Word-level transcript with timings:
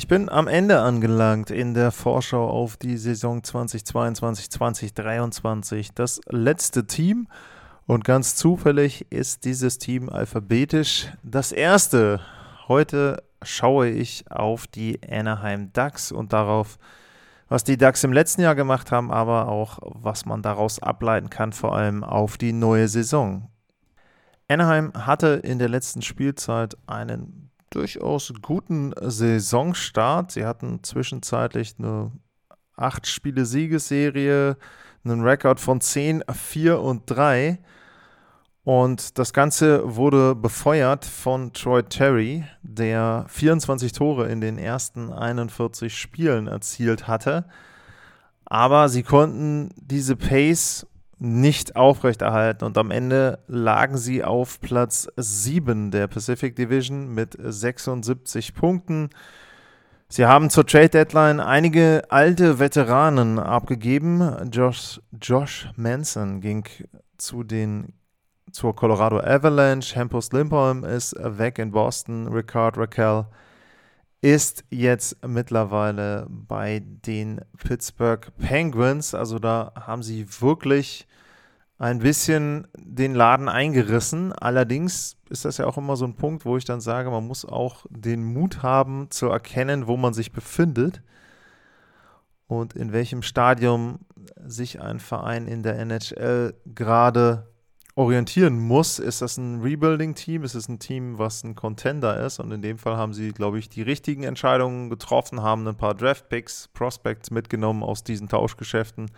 Ich 0.00 0.08
bin 0.08 0.30
am 0.30 0.48
Ende 0.48 0.80
angelangt 0.80 1.50
in 1.50 1.74
der 1.74 1.92
Vorschau 1.92 2.48
auf 2.48 2.78
die 2.78 2.96
Saison 2.96 3.42
2022-2023. 3.42 5.90
Das 5.94 6.22
letzte 6.30 6.86
Team 6.86 7.28
und 7.86 8.06
ganz 8.06 8.34
zufällig 8.34 9.08
ist 9.10 9.44
dieses 9.44 9.76
Team 9.76 10.08
alphabetisch 10.08 11.08
das 11.22 11.52
erste. 11.52 12.22
Heute 12.66 13.22
schaue 13.42 13.90
ich 13.90 14.24
auf 14.30 14.66
die 14.66 14.98
Anaheim 15.06 15.70
Ducks 15.74 16.12
und 16.12 16.32
darauf, 16.32 16.78
was 17.50 17.64
die 17.64 17.76
Ducks 17.76 18.02
im 18.02 18.14
letzten 18.14 18.40
Jahr 18.40 18.54
gemacht 18.54 18.90
haben, 18.90 19.12
aber 19.12 19.48
auch 19.48 19.80
was 19.82 20.24
man 20.24 20.40
daraus 20.40 20.82
ableiten 20.82 21.28
kann, 21.28 21.52
vor 21.52 21.76
allem 21.76 22.04
auf 22.04 22.38
die 22.38 22.54
neue 22.54 22.88
Saison. 22.88 23.50
Anaheim 24.48 24.94
hatte 24.94 25.42
in 25.44 25.58
der 25.58 25.68
letzten 25.68 26.00
Spielzeit 26.00 26.74
einen 26.86 27.49
durchaus 27.70 28.32
guten 28.42 28.92
Saisonstart. 29.00 30.32
Sie 30.32 30.44
hatten 30.44 30.82
zwischenzeitlich 30.82 31.76
eine 31.78 32.12
8-Spiele-Siegesserie, 32.76 34.56
einen 35.04 35.22
Rekord 35.22 35.60
von 35.60 35.80
10, 35.80 36.24
4 36.30 36.80
und 36.80 37.02
3. 37.06 37.58
Und 38.64 39.18
das 39.18 39.32
Ganze 39.32 39.96
wurde 39.96 40.34
befeuert 40.34 41.04
von 41.04 41.52
Troy 41.52 41.82
Terry, 41.82 42.44
der 42.62 43.24
24 43.28 43.92
Tore 43.92 44.28
in 44.28 44.40
den 44.40 44.58
ersten 44.58 45.12
41 45.12 45.96
Spielen 45.96 46.46
erzielt 46.46 47.08
hatte. 47.08 47.46
Aber 48.44 48.88
sie 48.88 49.02
konnten 49.02 49.70
diese 49.76 50.16
Pace 50.16 50.86
nicht 51.20 51.76
aufrechterhalten 51.76 52.64
und 52.64 52.78
am 52.78 52.90
Ende 52.90 53.40
lagen 53.46 53.98
sie 53.98 54.24
auf 54.24 54.58
Platz 54.60 55.06
7 55.16 55.90
der 55.90 56.06
Pacific 56.06 56.56
Division 56.56 57.14
mit 57.14 57.36
76 57.38 58.54
Punkten. 58.54 59.10
Sie 60.08 60.24
haben 60.24 60.48
zur 60.48 60.66
Trade 60.66 60.88
Deadline 60.88 61.38
einige 61.38 62.02
alte 62.08 62.58
Veteranen 62.58 63.38
abgegeben. 63.38 64.50
Josh, 64.50 65.00
Josh 65.20 65.68
Manson 65.76 66.40
ging 66.40 66.64
zu 67.18 67.44
den 67.44 67.92
zur 68.50 68.74
Colorado 68.74 69.20
Avalanche. 69.20 69.94
Hampus 69.94 70.32
Lindholm 70.32 70.84
ist 70.84 71.14
weg 71.18 71.58
in 71.58 71.70
Boston. 71.70 72.28
Ricard 72.28 72.78
Raquel 72.78 73.26
ist 74.22 74.64
jetzt 74.70 75.16
mittlerweile 75.26 76.26
bei 76.28 76.82
den 76.84 77.40
Pittsburgh 77.56 78.30
Penguins. 78.38 79.14
Also 79.14 79.38
da 79.38 79.72
haben 79.74 80.02
sie 80.02 80.26
wirklich 80.40 81.06
ein 81.78 82.00
bisschen 82.00 82.68
den 82.76 83.14
Laden 83.14 83.48
eingerissen. 83.48 84.32
Allerdings 84.34 85.16
ist 85.30 85.46
das 85.46 85.56
ja 85.56 85.66
auch 85.66 85.78
immer 85.78 85.96
so 85.96 86.04
ein 86.04 86.16
Punkt, 86.16 86.44
wo 86.44 86.58
ich 86.58 86.66
dann 86.66 86.82
sage, 86.82 87.10
man 87.10 87.26
muss 87.26 87.46
auch 87.46 87.86
den 87.88 88.22
Mut 88.22 88.62
haben 88.62 89.10
zu 89.10 89.28
erkennen, 89.28 89.86
wo 89.86 89.96
man 89.96 90.12
sich 90.12 90.32
befindet 90.32 91.02
und 92.50 92.74
in 92.74 92.92
welchem 92.92 93.22
Stadium 93.22 94.00
sich 94.44 94.80
ein 94.80 94.98
Verein 94.98 95.46
in 95.46 95.62
der 95.62 95.78
NHL 95.78 96.54
gerade 96.66 97.46
orientieren 97.94 98.58
muss. 98.58 98.98
Ist 98.98 99.22
das 99.22 99.36
ein 99.36 99.60
Rebuilding-Team? 99.60 100.44
Ist 100.44 100.54
es 100.54 100.68
ein 100.68 100.78
Team, 100.78 101.18
was 101.18 101.44
ein 101.44 101.54
Contender 101.54 102.24
ist? 102.24 102.38
Und 102.38 102.52
in 102.52 102.62
dem 102.62 102.78
Fall 102.78 102.96
haben 102.96 103.12
sie, 103.12 103.32
glaube 103.32 103.58
ich, 103.58 103.68
die 103.68 103.82
richtigen 103.82 104.22
Entscheidungen 104.22 104.90
getroffen, 104.90 105.42
haben 105.42 105.66
ein 105.66 105.76
paar 105.76 105.94
Draft-Picks, 105.94 106.68
Prospects 106.72 107.30
mitgenommen 107.30 107.82
aus 107.82 108.04
diesen 108.04 108.28
Tauschgeschäften 108.28 109.10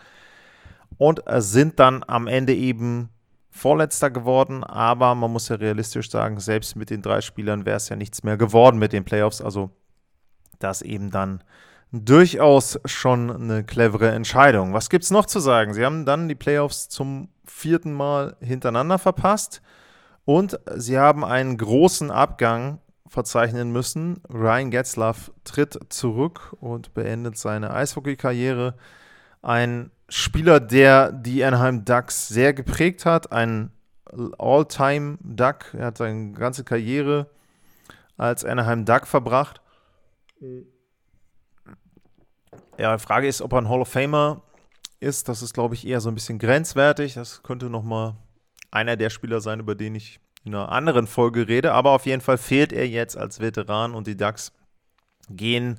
und 0.99 1.23
sind 1.39 1.79
dann 1.79 2.05
am 2.07 2.27
Ende 2.27 2.55
eben 2.55 3.09
Vorletzter 3.51 4.11
geworden, 4.11 4.65
aber 4.65 5.15
man 5.15 5.31
muss 5.31 5.49
ja 5.51 5.57
realistisch 5.57 6.11
sagen, 6.11 6.41
selbst 6.41 6.75
mit 6.75 6.89
den 6.89 7.03
drei 7.03 7.21
Spielern 7.21 7.67
wäre 7.67 7.77
es 7.77 7.91
ja 7.91 7.97
nichts 7.97 8.23
mehr 8.23 8.39
geworden 8.39 8.79
mit 8.79 8.95
den 8.95 9.05
Playoffs. 9.05 9.43
Also 9.43 9.71
das 10.59 10.81
eben 10.81 11.11
dann 11.11 11.45
durchaus 11.93 12.81
schon 12.87 13.31
eine 13.31 13.63
clevere 13.63 14.11
Entscheidung. 14.11 14.73
Was 14.73 14.89
gibt 14.89 15.05
es 15.05 15.11
noch 15.11 15.27
zu 15.27 15.39
sagen? 15.39 15.75
Sie 15.75 15.85
haben 15.85 16.07
dann 16.07 16.29
die 16.29 16.35
Playoffs 16.35 16.89
zum 16.89 17.29
vierten 17.45 17.93
Mal 17.93 18.37
hintereinander 18.41 18.99
verpasst 18.99 19.63
und 20.25 20.59
sie 20.75 20.99
haben 20.99 21.25
einen 21.25 21.57
großen 21.57 22.11
Abgang 22.11 22.79
verzeichnen 23.09 23.73
müssen. 23.73 24.23
Ryan 24.29 24.71
Getzlaff 24.71 25.33
tritt 25.45 25.79
zurück 25.91 26.57
und 26.61 26.95
beendet 26.95 27.37
seine 27.37 27.73
Eishockey-Karriere. 27.73 28.75
Ein 29.43 29.91
Spieler, 30.09 30.61
der 30.61 31.13
die 31.13 31.45
Anaheim 31.45 31.85
Ducks 31.85 32.29
sehr 32.29 32.55
geprägt 32.55 33.05
hat, 33.05 33.33
ein 33.33 33.73
All-Time 34.39 35.19
Duck. 35.21 35.75
Er 35.75 35.87
hat 35.87 35.99
seine 35.99 36.33
ganze 36.33 36.65
Karriere 36.65 37.29
als 38.17 38.45
Anaheim 38.45 38.85
Duck 38.85 39.07
verbracht. 39.07 39.61
Ja, 42.79 42.97
die 42.97 43.03
Frage 43.03 43.27
ist, 43.27 43.43
ob 43.43 43.53
er 43.53 43.59
ein 43.59 43.69
Hall 43.69 43.81
of 43.81 43.89
Famer 43.89 44.43
ist. 45.03 45.29
Das 45.29 45.43
ist, 45.43 45.53
glaube 45.53 45.75
ich, 45.75 45.87
eher 45.87 46.01
so 46.01 46.09
ein 46.09 46.15
bisschen 46.15 46.39
grenzwertig. 46.39 47.15
Das 47.15 47.43
könnte 47.43 47.69
nochmal 47.69 48.15
einer 48.71 48.97
der 48.97 49.11
Spieler 49.11 49.41
sein, 49.41 49.61
über 49.61 49.75
den 49.75 49.95
ich 49.95 50.21
in 50.45 50.55
einer 50.55 50.71
anderen 50.71 51.07
Folge 51.07 51.49
rede. 51.49 51.73
Aber 51.73 51.91
auf 51.91 52.07
jeden 52.07 52.23
Fall 52.23 52.39
fehlt 52.39 52.73
er 52.73 52.89
jetzt 52.89 53.17
als 53.17 53.41
Veteran 53.41 53.95
und 53.95 54.07
die 54.07 54.17
Ducks 54.17 54.53
gehen 55.29 55.79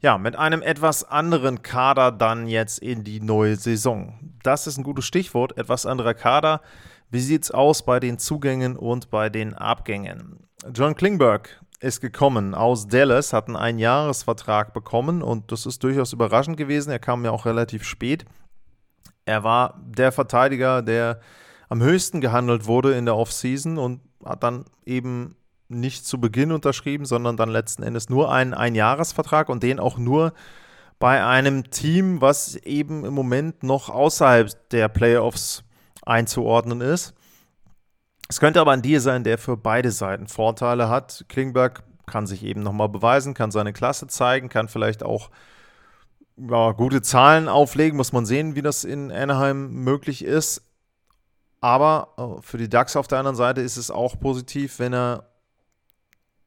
ja, 0.00 0.18
mit 0.18 0.36
einem 0.36 0.62
etwas 0.62 1.04
anderen 1.04 1.62
Kader 1.62 2.12
dann 2.12 2.46
jetzt 2.48 2.78
in 2.78 3.02
die 3.02 3.20
neue 3.20 3.56
Saison. 3.56 4.18
Das 4.42 4.66
ist 4.66 4.76
ein 4.76 4.84
gutes 4.84 5.06
Stichwort, 5.06 5.56
etwas 5.56 5.86
anderer 5.86 6.14
Kader. 6.14 6.60
Wie 7.10 7.20
sieht 7.20 7.44
es 7.44 7.50
aus 7.50 7.84
bei 7.84 7.98
den 7.98 8.18
Zugängen 8.18 8.76
und 8.76 9.10
bei 9.10 9.30
den 9.30 9.54
Abgängen? 9.54 10.46
John 10.74 10.94
Klingberg 10.94 11.60
ist 11.80 12.00
gekommen 12.00 12.54
aus 12.54 12.88
Dallas, 12.88 13.32
hat 13.32 13.46
einen 13.46 13.56
Einjahresvertrag 13.56 14.72
bekommen 14.72 15.22
und 15.22 15.52
das 15.52 15.66
ist 15.66 15.82
durchaus 15.82 16.12
überraschend 16.12 16.56
gewesen. 16.56 16.90
Er 16.90 16.98
kam 16.98 17.24
ja 17.24 17.30
auch 17.30 17.46
relativ 17.46 17.84
spät. 17.84 18.24
Er 19.26 19.44
war 19.44 19.80
der 19.84 20.12
Verteidiger, 20.12 20.82
der 20.82 21.20
am 21.68 21.82
höchsten 21.82 22.20
gehandelt 22.20 22.66
wurde 22.66 22.94
in 22.94 23.04
der 23.04 23.16
Offseason 23.16 23.76
und 23.76 24.00
hat 24.24 24.42
dann 24.42 24.64
eben 24.84 25.36
nicht 25.68 26.06
zu 26.06 26.20
Beginn 26.20 26.52
unterschrieben, 26.52 27.04
sondern 27.04 27.36
dann 27.36 27.50
letzten 27.50 27.82
Endes 27.82 28.08
nur 28.08 28.32
einen 28.32 28.54
Einjahresvertrag 28.54 29.48
und 29.48 29.62
den 29.62 29.80
auch 29.80 29.98
nur 29.98 30.32
bei 30.98 31.24
einem 31.24 31.70
Team, 31.70 32.20
was 32.20 32.54
eben 32.54 33.04
im 33.04 33.12
Moment 33.12 33.62
noch 33.62 33.90
außerhalb 33.90 34.70
der 34.70 34.88
Playoffs 34.88 35.64
einzuordnen 36.04 36.80
ist. 36.80 37.14
Es 38.28 38.40
könnte 38.40 38.60
aber 38.60 38.72
ein 38.72 38.82
Deal 38.82 39.00
sein, 39.00 39.24
der 39.24 39.38
für 39.38 39.56
beide 39.56 39.90
Seiten 39.90 40.28
Vorteile 40.28 40.88
hat. 40.88 41.24
Klingberg 41.28 41.82
kann 42.06 42.26
sich 42.26 42.44
eben 42.44 42.62
nochmal 42.62 42.88
beweisen, 42.88 43.34
kann 43.34 43.50
seine 43.50 43.72
Klasse 43.72 44.06
zeigen, 44.06 44.48
kann 44.48 44.68
vielleicht 44.68 45.02
auch 45.02 45.30
ja, 46.36 46.72
gute 46.72 47.02
Zahlen 47.02 47.48
auflegen. 47.48 47.96
Muss 47.96 48.12
man 48.12 48.26
sehen, 48.26 48.54
wie 48.54 48.62
das 48.62 48.84
in 48.84 49.10
Anaheim 49.10 49.72
möglich 49.72 50.24
ist. 50.24 50.62
Aber 51.60 52.08
äh, 52.16 52.42
für 52.42 52.58
die 52.58 52.68
Ducks 52.68 52.96
auf 52.96 53.08
der 53.08 53.18
anderen 53.18 53.36
Seite 53.36 53.60
ist 53.60 53.76
es 53.76 53.90
auch 53.90 54.18
positiv, 54.18 54.78
wenn 54.78 54.92
er 54.92 55.24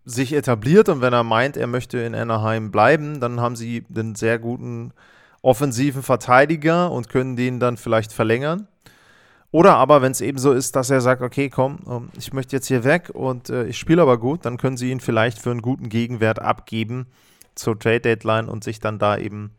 sich 0.05 0.33
etabliert 0.33 0.89
und 0.89 1.01
wenn 1.01 1.13
er 1.13 1.23
meint, 1.23 1.57
er 1.57 1.67
möchte 1.67 2.00
in 2.00 2.16
Anaheim 2.16 2.72
bleiben, 2.72 3.19
dann 3.19 3.39
haben 3.39 3.55
sie 3.55 3.85
einen 3.94 4.16
sehr 4.16 4.39
guten 4.39 4.91
offensiven 5.41 6.03
Verteidiger 6.03 6.92
und 6.92 7.09
können 7.09 7.35
den 7.35 7.59
dann 7.59 7.77
vielleicht 7.77 8.12
verlängern. 8.12 8.68
Oder 9.51 9.75
aber, 9.75 10.01
wenn 10.01 10.12
es 10.12 10.21
eben 10.21 10.38
so 10.38 10.51
ist, 10.51 10.75
dass 10.75 10.89
er 10.89 11.01
sagt, 11.01 11.21
okay, 11.21 11.50
komm, 11.50 11.80
ähm, 11.88 12.09
ich 12.18 12.33
möchte 12.33 12.56
jetzt 12.56 12.68
hier 12.68 12.83
weg 12.83 13.09
und 13.13 13.50
äh, 13.50 13.65
ich 13.65 13.77
spiele 13.77 14.01
aber 14.01 14.19
gut, 14.19 14.45
dann 14.45 14.57
können 14.57 14.77
sie 14.77 14.92
ihn 14.92 15.00
vielleicht 15.00 15.39
für 15.39 15.51
einen 15.51 15.62
guten 15.62 15.89
Gegenwert 15.89 16.39
abgeben 16.39 17.07
zur 17.56 17.77
Trade 17.77 18.01
Deadline 18.01 18.47
und 18.47 18.63
sich 18.63 18.80
dann 18.80 19.00
da 19.00 19.18
eben 19.18 19.51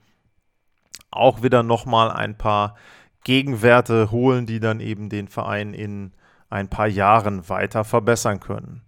auch 1.10 1.42
wieder 1.42 1.62
nochmal 1.62 2.10
ein 2.10 2.36
paar 2.36 2.76
Gegenwerte 3.24 4.10
holen, 4.10 4.46
die 4.46 4.60
dann 4.60 4.80
eben 4.80 5.08
den 5.08 5.28
Verein 5.28 5.74
in 5.74 6.12
ein 6.48 6.68
paar 6.68 6.88
Jahren 6.88 7.48
weiter 7.48 7.84
verbessern 7.84 8.40
können. 8.40 8.82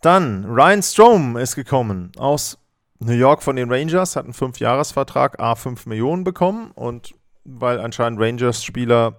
Dann 0.00 0.44
Ryan 0.44 0.82
Strom 0.82 1.36
ist 1.36 1.54
gekommen 1.54 2.12
aus 2.18 2.58
New 2.98 3.12
York 3.12 3.42
von 3.42 3.56
den 3.56 3.70
Rangers, 3.70 4.16
hat 4.16 4.24
einen 4.24 4.34
5-Jahres-Vertrag, 4.34 5.40
A5 5.40 5.88
Millionen 5.88 6.24
bekommen 6.24 6.70
und 6.72 7.14
weil 7.44 7.80
anscheinend 7.80 8.20
Rangers-Spieler 8.20 9.16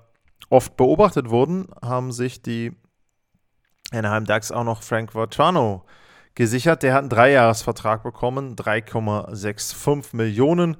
oft 0.49 0.77
beobachtet 0.77 1.29
wurden, 1.29 1.67
haben 1.81 2.11
sich 2.11 2.41
die 2.41 2.73
Anaheim 3.91 4.25
Ducks 4.25 4.51
auch 4.51 4.63
noch 4.63 4.81
Frank 4.81 5.13
Vatrano 5.13 5.85
gesichert. 6.33 6.83
Der 6.83 6.93
hat 6.93 7.01
einen 7.01 7.09
Dreijahresvertrag 7.09 8.03
bekommen, 8.03 8.55
3,65 8.55 10.15
Millionen. 10.15 10.77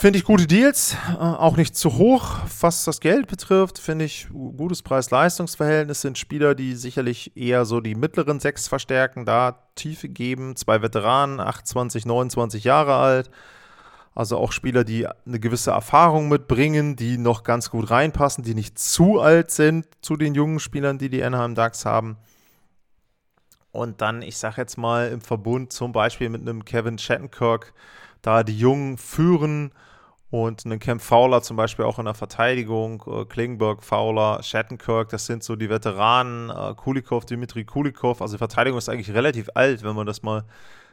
Finde 0.00 0.20
ich 0.20 0.24
gute 0.24 0.46
Deals, 0.46 0.94
äh, 1.08 1.16
auch 1.18 1.56
nicht 1.56 1.76
zu 1.76 1.98
hoch, 1.98 2.36
was 2.60 2.84
das 2.84 3.00
Geld 3.00 3.26
betrifft. 3.26 3.80
Finde 3.80 4.04
ich 4.04 4.28
gutes 4.30 4.80
Preis-Leistungs-Verhältnis. 4.82 6.02
Sind 6.02 6.16
Spieler, 6.16 6.54
die 6.54 6.76
sicherlich 6.76 7.36
eher 7.36 7.64
so 7.64 7.80
die 7.80 7.96
mittleren 7.96 8.38
sechs 8.38 8.68
verstärken, 8.68 9.26
da 9.26 9.58
Tiefe 9.74 10.08
geben. 10.08 10.54
Zwei 10.54 10.82
Veteranen, 10.82 11.40
28, 11.40 12.06
29 12.06 12.62
Jahre 12.62 12.94
alt. 12.94 13.28
Also 14.14 14.38
auch 14.38 14.52
Spieler, 14.52 14.84
die 14.84 15.08
eine 15.08 15.40
gewisse 15.40 15.72
Erfahrung 15.72 16.28
mitbringen, 16.28 16.94
die 16.94 17.18
noch 17.18 17.42
ganz 17.42 17.68
gut 17.68 17.90
reinpassen, 17.90 18.44
die 18.44 18.54
nicht 18.54 18.78
zu 18.78 19.18
alt 19.18 19.50
sind 19.50 19.84
zu 20.00 20.16
den 20.16 20.36
jungen 20.36 20.60
Spielern, 20.60 20.98
die 20.98 21.08
die 21.08 21.24
Anaheim 21.24 21.56
Ducks 21.56 21.84
haben. 21.84 22.18
Und 23.72 24.00
dann, 24.00 24.22
ich 24.22 24.36
sage 24.36 24.60
jetzt 24.60 24.78
mal, 24.78 25.08
im 25.08 25.22
Verbund 25.22 25.72
zum 25.72 25.90
Beispiel 25.90 26.28
mit 26.28 26.42
einem 26.42 26.64
Kevin 26.64 26.98
Shattenkirk, 26.98 27.74
da 28.22 28.44
die 28.44 28.56
Jungen 28.56 28.96
führen 28.96 29.72
und 30.30 30.66
einen 30.66 30.78
Camp 30.78 31.00
Fowler 31.00 31.42
zum 31.42 31.56
Beispiel 31.56 31.86
auch 31.86 31.98
in 31.98 32.04
der 32.04 32.14
Verteidigung, 32.14 33.02
äh, 33.06 33.24
Klingberg, 33.24 33.82
Fowler, 33.82 34.42
Shattenkirk, 34.42 35.08
das 35.08 35.26
sind 35.26 35.42
so 35.42 35.56
die 35.56 35.70
Veteranen, 35.70 36.50
äh, 36.50 36.74
Kulikov, 36.74 37.24
Dimitri 37.24 37.64
Kulikov. 37.64 38.20
Also 38.20 38.34
die 38.34 38.38
Verteidigung 38.38 38.78
ist 38.78 38.88
eigentlich 38.90 39.14
relativ 39.14 39.48
alt, 39.54 39.82
wenn 39.82 39.96
man 39.96 40.06
das 40.06 40.22
mal 40.22 40.44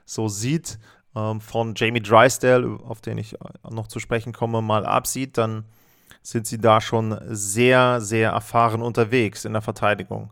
so 0.06 0.30
sieht. 0.30 0.80
Ähm, 1.16 1.42
von 1.42 1.74
Jamie 1.76 2.02
Drysdale, 2.02 2.80
auf 2.88 3.02
den 3.02 3.18
ich 3.18 3.36
noch 3.70 3.88
zu 3.88 4.00
sprechen 4.00 4.32
komme, 4.32 4.62
mal 4.62 4.86
absieht, 4.86 5.38
dann 5.38 5.66
sind 6.22 6.48
sie 6.48 6.58
da 6.58 6.80
schon 6.80 7.18
sehr, 7.28 8.00
sehr 8.02 8.32
erfahren 8.32 8.82
unterwegs 8.82 9.44
in 9.44 9.54
der 9.54 9.62
Verteidigung. 9.62 10.32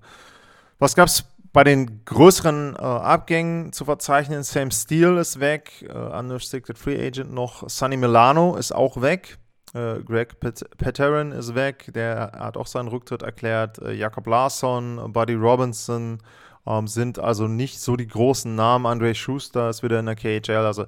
Was 0.79 0.95
gab 0.95 1.07
es 1.07 1.25
bei 1.53 1.63
den 1.63 2.03
größeren 2.03 2.75
äh, 2.75 2.79
Abgängen 2.79 3.71
zu 3.71 3.85
verzeichnen, 3.85 4.41
Sam 4.43 4.71
Steele 4.71 5.19
ist 5.21 5.39
weg, 5.39 5.85
äh, 5.87 5.93
Unrestricted 5.93 6.77
Free 6.77 7.07
Agent 7.07 7.31
noch, 7.31 7.69
Sonny 7.69 7.95
Milano 7.95 8.55
ist 8.55 8.73
auch 8.73 9.01
weg, 9.01 9.37
äh, 9.75 9.99
Greg 9.99 10.39
Paterin 10.39 11.31
ist 11.31 11.53
weg, 11.53 11.91
der 11.93 12.31
hat 12.33 12.57
auch 12.57 12.65
seinen 12.65 12.87
Rücktritt 12.87 13.21
erklärt, 13.21 13.77
äh, 13.77 13.93
Jakob 13.93 14.25
Larsson, 14.25 15.13
Buddy 15.13 15.35
Robinson 15.35 16.17
ähm, 16.65 16.87
sind 16.87 17.19
also 17.19 17.47
nicht 17.47 17.79
so 17.79 17.95
die 17.95 18.07
großen 18.07 18.53
Namen, 18.55 18.87
Andre 18.87 19.13
Schuster 19.13 19.69
ist 19.69 19.83
wieder 19.83 19.99
in 19.99 20.07
der 20.07 20.15
KHL, 20.15 20.65
also 20.65 20.87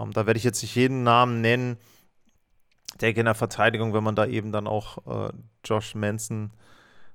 ähm, 0.00 0.12
da 0.12 0.26
werde 0.26 0.36
ich 0.36 0.44
jetzt 0.44 0.62
nicht 0.62 0.74
jeden 0.74 1.04
Namen 1.04 1.40
nennen, 1.40 1.78
der 3.00 3.16
in 3.16 3.24
der 3.24 3.36
Verteidigung, 3.36 3.94
wenn 3.94 4.04
man 4.04 4.16
da 4.16 4.26
eben 4.26 4.50
dann 4.50 4.66
auch 4.66 4.98
äh, 5.06 5.32
Josh 5.64 5.94
Manson 5.94 6.50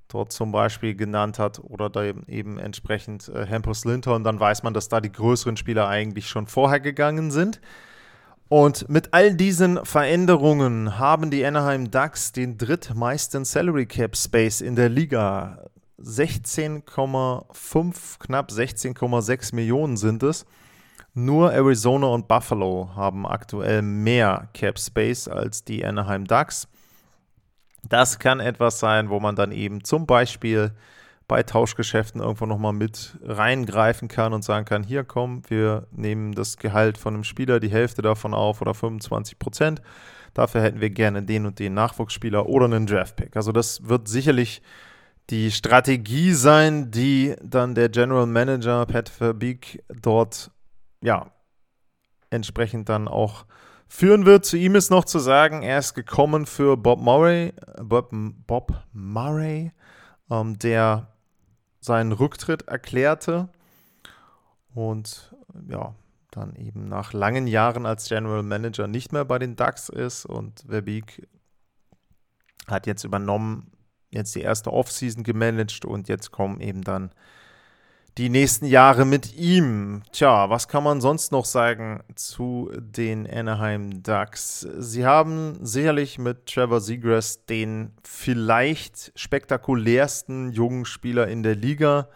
dort 0.08 0.32
zum 0.32 0.52
Beispiel 0.52 0.96
genannt 0.96 1.40
hat 1.40 1.60
oder 1.60 1.90
da 1.90 2.04
eben, 2.04 2.24
eben 2.28 2.58
entsprechend 2.58 3.30
äh, 3.30 3.46
Hampus 3.48 3.86
Linton, 3.86 4.24
dann 4.24 4.40
weiß 4.40 4.64
man, 4.64 4.74
dass 4.74 4.90
da 4.90 5.02
die 5.02 5.12
größeren 5.12 5.58
Spieler 5.58 5.88
eigentlich 5.88 6.30
schon 6.30 6.48
vorher 6.48 6.80
gegangen 6.80 7.32
sind. 7.32 7.60
Und 8.50 8.88
mit 8.88 9.14
all 9.14 9.36
diesen 9.36 9.84
Veränderungen 9.86 10.98
haben 10.98 11.32
die 11.32 11.46
Anaheim 11.46 11.92
Ducks 11.92 12.32
den 12.32 12.58
drittmeisten 12.58 13.44
Salary 13.44 13.86
Cap 13.86 14.16
Space 14.16 14.62
in 14.62 14.78
der 14.78 14.88
Liga. 14.90 15.66
16,5, 16.00 18.20
knapp 18.20 18.52
16,6 18.52 19.54
Millionen 19.54 19.98
sind 19.98 20.24
es. 20.24 20.46
Nur 21.14 21.52
Arizona 21.52 22.08
und 22.08 22.28
Buffalo 22.28 22.92
haben 22.96 23.26
aktuell 23.26 23.82
mehr 23.82 24.50
Cap 24.54 24.80
Space 24.80 25.28
als 25.28 25.64
die 25.64 25.84
Anaheim 25.84 26.26
Ducks. 26.26 26.68
Das 27.84 28.20
kann 28.20 28.40
etwas 28.40 28.80
sein, 28.80 29.10
wo 29.10 29.20
man 29.20 29.36
dann 29.36 29.52
eben 29.52 29.84
zum 29.84 30.06
Beispiel 30.06 30.72
bei 31.28 31.44
Tauschgeschäften 31.44 32.22
irgendwo 32.22 32.46
nochmal 32.46 32.74
mit 32.74 33.18
reingreifen 33.22 34.08
kann 34.08 34.34
und 34.34 34.44
sagen 34.44 34.66
kann, 34.66 34.84
hier 34.84 35.04
komm, 35.04 35.42
wir 35.50 35.88
nehmen 35.92 36.34
das 36.34 36.58
Gehalt 36.58 36.98
von 36.98 37.14
einem 37.14 37.24
Spieler, 37.26 37.60
die 37.60 37.70
Hälfte 37.70 38.02
davon 38.02 38.34
auf 38.34 38.62
oder 38.62 38.74
25 38.74 39.38
Prozent. 39.38 39.82
Dafür 40.34 40.62
hätten 40.62 40.80
wir 40.80 40.90
gerne 40.90 41.24
den 41.24 41.46
und 41.46 41.60
den 41.60 41.74
Nachwuchsspieler 41.74 42.48
oder 42.48 42.66
einen 42.66 42.88
Draftpick. 42.88 43.36
Also 43.36 43.52
das 43.52 43.88
wird 43.88 44.08
sicherlich 44.08 44.62
die 45.30 45.52
Strategie 45.52 46.32
sein, 46.32 46.92
die 46.92 47.36
dann 47.44 47.76
der 47.76 47.90
General 47.90 48.26
Manager 48.26 48.86
Pat 48.86 49.10
Verbeek 49.10 49.84
dort 49.90 50.52
ja 51.02 51.32
entsprechend 52.30 52.88
dann 52.88 53.08
auch 53.08 53.46
führen 53.88 54.26
wird. 54.26 54.46
Zu 54.46 54.58
ihm 54.58 54.76
ist 54.76 54.90
noch 54.90 55.06
zu 55.06 55.20
sagen, 55.20 55.64
er 55.64 55.80
ist 55.80 55.94
gekommen 55.94 56.46
für 56.46 56.78
Bob 56.78 57.00
Murray, 57.00 57.54
Bob, 57.82 58.10
Bob 58.12 58.74
Murray, 58.94 59.72
ähm, 60.30 60.58
der 60.60 61.08
seinen 61.80 62.12
Rücktritt 62.12 62.68
erklärte. 62.68 63.50
Und 64.74 65.36
ja, 65.70 65.96
dann 66.32 66.56
eben 66.56 66.88
nach 66.88 67.14
langen 67.14 67.48
Jahren 67.48 67.86
als 67.86 68.08
General 68.08 68.44
Manager 68.44 68.88
nicht 68.88 69.12
mehr 69.12 69.26
bei 69.26 69.40
den 69.40 69.56
Ducks 69.56 69.90
ist. 69.90 70.26
Und 70.26 70.66
Verbeek 70.68 71.28
hat 72.68 72.86
jetzt 72.86 73.04
übernommen, 73.04 73.72
jetzt 74.10 74.36
die 74.36 74.42
erste 74.42 74.72
Offseason 74.72 75.24
gemanagt. 75.24 75.86
Und 75.86 76.10
jetzt 76.10 76.32
kommen 76.32 76.60
eben 76.60 76.82
dann 76.82 77.12
die 78.18 78.30
nächsten 78.30 78.66
Jahre 78.66 79.06
mit 79.06 79.36
ihm. 79.36 80.02
Tja, 80.12 80.50
was 80.50 80.68
kann 80.68 80.84
man 80.84 81.02
sonst 81.02 81.32
noch 81.32 81.46
sagen 81.46 82.02
zu 82.16 82.72
den 82.76 83.30
Anaheim 83.30 84.02
Ducks? 84.02 84.62
Sie 84.62 85.06
haben 85.06 85.60
sicherlich 85.62 86.18
mit 86.18 86.48
Trevor 86.48 86.82
Seagrass 86.82 87.46
den 87.46 87.92
vielleicht 88.04 89.12
spektakulärsten 89.16 90.52
jungen 90.52 90.86
Spieler 90.86 91.28
in 91.28 91.44
der 91.44 91.56
Liga. 91.56 92.10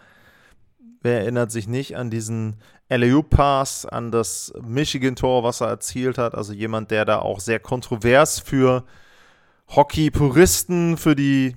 Wer 1.02 1.20
erinnert 1.20 1.52
sich 1.52 1.68
nicht 1.68 1.96
an 1.96 2.10
diesen 2.10 2.56
LAU-Pass, 2.88 3.86
an 3.86 4.10
das 4.10 4.52
Michigan-Tor, 4.60 5.44
was 5.44 5.60
er 5.60 5.68
erzielt 5.68 6.18
hat? 6.18 6.34
Also 6.34 6.52
jemand, 6.52 6.90
der 6.90 7.04
da 7.04 7.20
auch 7.20 7.38
sehr 7.38 7.60
kontrovers 7.60 8.40
für 8.40 8.84
Hockey-Puristen, 9.68 10.96
für 10.96 11.14
die 11.14 11.56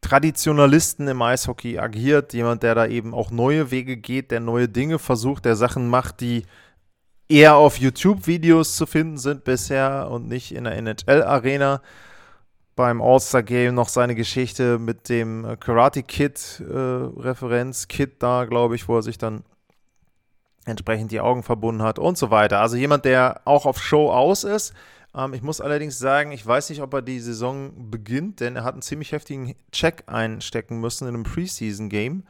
Traditionalisten 0.00 1.08
im 1.08 1.20
Eishockey 1.22 1.78
agiert, 1.78 2.32
jemand, 2.32 2.62
der 2.62 2.74
da 2.74 2.86
eben 2.86 3.14
auch 3.14 3.30
neue 3.30 3.70
Wege 3.70 3.96
geht, 3.96 4.30
der 4.30 4.40
neue 4.40 4.68
Dinge 4.68 4.98
versucht, 4.98 5.44
der 5.44 5.56
Sachen 5.56 5.88
macht, 5.88 6.20
die 6.20 6.44
eher 7.28 7.56
auf 7.56 7.78
YouTube-Videos 7.78 8.76
zu 8.76 8.86
finden 8.86 9.18
sind 9.18 9.44
bisher 9.44 10.08
und 10.10 10.28
nicht 10.28 10.52
in 10.52 10.64
der 10.64 10.76
NHL-Arena. 10.76 11.82
Beim 12.74 13.02
All-Star-Game 13.02 13.74
noch 13.74 13.88
seine 13.88 14.14
Geschichte 14.14 14.78
mit 14.78 15.08
dem 15.08 15.56
Karate 15.58 16.02
Kid-Referenz, 16.04 17.84
äh, 17.84 17.86
Kid 17.88 18.22
da, 18.22 18.44
glaube 18.44 18.76
ich, 18.76 18.86
wo 18.86 18.96
er 18.96 19.02
sich 19.02 19.18
dann 19.18 19.42
entsprechend 20.64 21.10
die 21.10 21.20
Augen 21.20 21.42
verbunden 21.42 21.82
hat 21.82 21.98
und 21.98 22.16
so 22.16 22.30
weiter. 22.30 22.60
Also 22.60 22.76
jemand, 22.76 23.04
der 23.04 23.40
auch 23.44 23.66
auf 23.66 23.82
Show 23.82 24.10
aus 24.10 24.44
ist, 24.44 24.74
ähm, 25.18 25.34
ich 25.34 25.42
muss 25.42 25.60
allerdings 25.60 25.98
sagen, 25.98 26.30
ich 26.30 26.46
weiß 26.46 26.70
nicht, 26.70 26.80
ob 26.80 26.94
er 26.94 27.02
die 27.02 27.18
Saison 27.18 27.90
beginnt, 27.90 28.40
denn 28.40 28.56
er 28.56 28.64
hat 28.64 28.74
einen 28.74 28.82
ziemlich 28.82 29.12
heftigen 29.12 29.56
Check 29.72 30.04
einstecken 30.06 30.80
müssen 30.80 31.08
in 31.08 31.14
einem 31.14 31.24
Preseason-Game. 31.24 32.22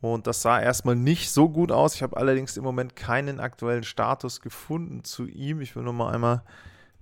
Und 0.00 0.26
das 0.26 0.42
sah 0.42 0.60
erstmal 0.60 0.96
nicht 0.96 1.30
so 1.30 1.48
gut 1.48 1.70
aus. 1.70 1.94
Ich 1.94 2.02
habe 2.02 2.16
allerdings 2.16 2.56
im 2.56 2.64
Moment 2.64 2.96
keinen 2.96 3.38
aktuellen 3.40 3.84
Status 3.84 4.40
gefunden 4.40 5.04
zu 5.04 5.26
ihm. 5.26 5.60
Ich 5.60 5.76
will 5.76 5.82
nur 5.82 5.92
mal 5.92 6.12
einmal 6.12 6.42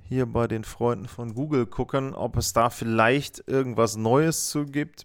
hier 0.09 0.27
bei 0.27 0.49
den 0.49 0.65
Freunden 0.65 1.09
von 1.09 1.35
Google 1.35 1.67
gucken, 1.67 2.15
ob 2.15 2.37
es 2.37 2.53
da 2.53 2.71
vielleicht 2.71 3.45
irgendwas 3.47 3.97
Neues 3.97 4.49
zu 4.49 4.67
gibt. 4.67 5.05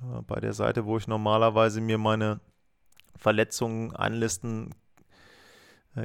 Äh, 0.00 0.22
bei 0.26 0.40
der 0.40 0.52
Seite, 0.52 0.84
wo 0.84 0.98
ich 0.98 1.08
normalerweise 1.08 1.80
mir 1.80 1.98
meine 1.98 2.40
Verletzungen 3.16 3.94
anlisten 3.94 4.74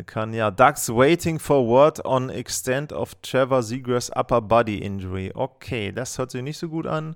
kann 0.05 0.33
ja. 0.33 0.51
Ducks 0.51 0.89
waiting 0.89 1.39
for 1.39 1.67
word 1.67 2.03
on 2.05 2.29
extent 2.29 2.93
of 2.93 3.15
Trevor 3.21 3.61
Seagrass 3.61 4.09
upper 4.15 4.41
body 4.41 4.77
injury. 4.77 5.31
Okay, 5.33 5.91
das 5.91 6.17
hört 6.17 6.31
sich 6.31 6.41
nicht 6.41 6.57
so 6.57 6.69
gut 6.69 6.87
an. 6.87 7.15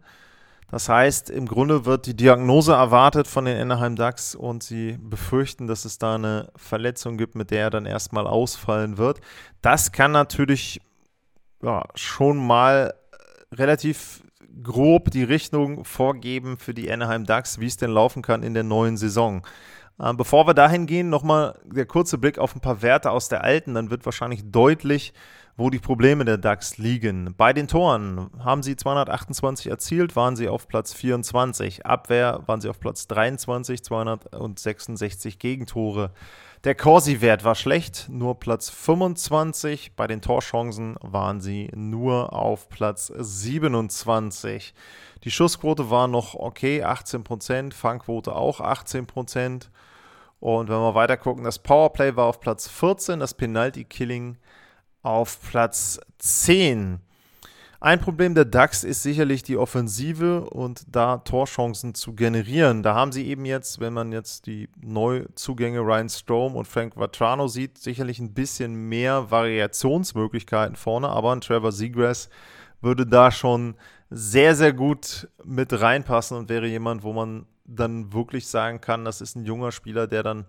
Das 0.71 0.89
heißt, 0.89 1.29
im 1.29 1.47
Grunde 1.47 1.85
wird 1.85 2.05
die 2.05 2.15
Diagnose 2.15 2.73
erwartet 2.73 3.27
von 3.27 3.45
den 3.45 3.59
Anaheim 3.59 3.95
Ducks 3.95 4.35
und 4.35 4.63
sie 4.63 4.97
befürchten, 4.99 5.67
dass 5.67 5.85
es 5.85 5.99
da 5.99 6.15
eine 6.15 6.51
Verletzung 6.55 7.17
gibt, 7.17 7.35
mit 7.35 7.51
der 7.51 7.65
er 7.65 7.69
dann 7.69 7.85
erstmal 7.85 8.27
ausfallen 8.27 8.97
wird. 8.97 9.21
Das 9.61 9.91
kann 9.91 10.11
natürlich 10.11 10.81
ja, 11.61 11.83
schon 11.93 12.45
mal 12.45 12.93
relativ 13.53 14.23
grob 14.63 15.11
die 15.11 15.23
Richtung 15.23 15.85
vorgeben 15.85 16.57
für 16.57 16.73
die 16.73 16.91
Anaheim 16.91 17.25
Ducks, 17.25 17.59
wie 17.59 17.67
es 17.67 17.77
denn 17.77 17.91
laufen 17.91 18.21
kann 18.21 18.43
in 18.43 18.53
der 18.53 18.63
neuen 18.63 18.97
Saison. 18.97 19.45
Ähm, 20.01 20.17
bevor 20.17 20.45
wir 20.47 20.53
dahin 20.53 20.87
gehen, 20.87 21.09
nochmal 21.09 21.57
der 21.63 21.85
kurze 21.85 22.17
Blick 22.17 22.37
auf 22.37 22.55
ein 22.55 22.61
paar 22.61 22.81
Werte 22.81 23.11
aus 23.11 23.29
der 23.29 23.43
alten. 23.43 23.73
Dann 23.73 23.89
wird 23.89 24.05
wahrscheinlich 24.05 24.51
deutlich, 24.51 25.13
wo 25.57 25.69
die 25.69 25.79
Probleme 25.79 26.25
der 26.25 26.37
DAX 26.37 26.77
liegen. 26.77 27.33
Bei 27.37 27.53
den 27.53 27.67
Toren 27.67 28.29
haben 28.43 28.61
sie 28.61 28.75
228 28.75 29.67
erzielt, 29.67 30.15
waren 30.15 30.35
sie 30.35 30.49
auf 30.49 30.67
Platz 30.67 30.93
24. 30.93 31.85
Abwehr 31.85 32.43
waren 32.45 32.59
sie 32.59 32.69
auf 32.69 32.79
Platz 32.79 33.07
23, 33.07 33.83
266 33.83 35.39
Gegentore. 35.39 36.11
Der 36.65 36.73
Corsi-Wert 36.73 37.43
war 37.43 37.53
schlecht, 37.53 38.07
nur 38.09 38.39
Platz 38.39 38.71
25. 38.71 39.95
Bei 39.95 40.07
den 40.07 40.23
Torchancen 40.23 40.95
waren 40.99 41.39
sie 41.39 41.69
nur 41.75 42.33
auf 42.33 42.69
Platz 42.69 43.13
27. 43.15 44.73
Die 45.23 45.29
Schussquote 45.29 45.91
war 45.91 46.07
noch 46.07 46.33
okay, 46.33 46.83
18%, 46.83 47.71
Fangquote 47.71 48.35
auch 48.35 48.61
18%. 48.61 49.69
Und 50.39 50.69
wenn 50.69 50.79
wir 50.79 50.95
weiter 50.95 51.17
gucken, 51.17 51.43
das 51.43 51.59
Powerplay 51.59 52.15
war 52.15 52.25
auf 52.25 52.39
Platz 52.39 52.67
14, 52.67 53.19
das 53.19 53.35
Penalty 53.35 53.83
Killing 53.83 54.37
auf 55.03 55.39
Platz 55.47 55.99
10. 56.17 56.99
Ein 57.85 57.99
Problem 57.99 58.33
der 58.33 58.45
DAX 58.45 58.83
ist 58.83 59.03
sicherlich 59.03 59.43
die 59.43 59.57
Offensive 59.57 60.49
und 60.49 60.85
da 60.87 61.17
Torchancen 61.17 61.93
zu 61.93 62.15
generieren. 62.15 62.81
Da 62.81 62.95
haben 62.95 63.11
sie 63.11 63.27
eben 63.27 63.45
jetzt, 63.45 63.79
wenn 63.79 63.93
man 63.93 64.11
jetzt 64.11 64.47
die 64.47 64.69
Neuzugänge 64.81 65.81
Ryan 65.81 66.09
Strom 66.09 66.55
und 66.55 66.67
Frank 66.67 66.95
Vatrano 66.95 67.47
sieht, 67.47 67.77
sicherlich 67.77 68.17
ein 68.17 68.33
bisschen 68.33 68.73
mehr 68.73 69.29
Variationsmöglichkeiten 69.29 70.75
vorne, 70.75 71.09
aber 71.09 71.31
ein 71.31 71.41
Trevor 71.41 71.71
Seagrass 71.71 72.29
würde 72.81 73.05
da 73.05 73.29
schon 73.29 73.75
sehr, 74.09 74.55
sehr 74.55 74.73
gut 74.73 75.27
mit 75.43 75.71
reinpassen 75.79 76.37
und 76.37 76.49
wäre 76.49 76.65
jemand, 76.65 77.03
wo 77.03 77.13
man 77.13 77.45
dann 77.65 78.11
wirklich 78.11 78.47
sagen 78.47 78.81
kann, 78.81 79.05
das 79.05 79.21
ist 79.21 79.35
ein 79.35 79.45
junger 79.45 79.71
Spieler, 79.71 80.07
der 80.07 80.23
dann 80.23 80.45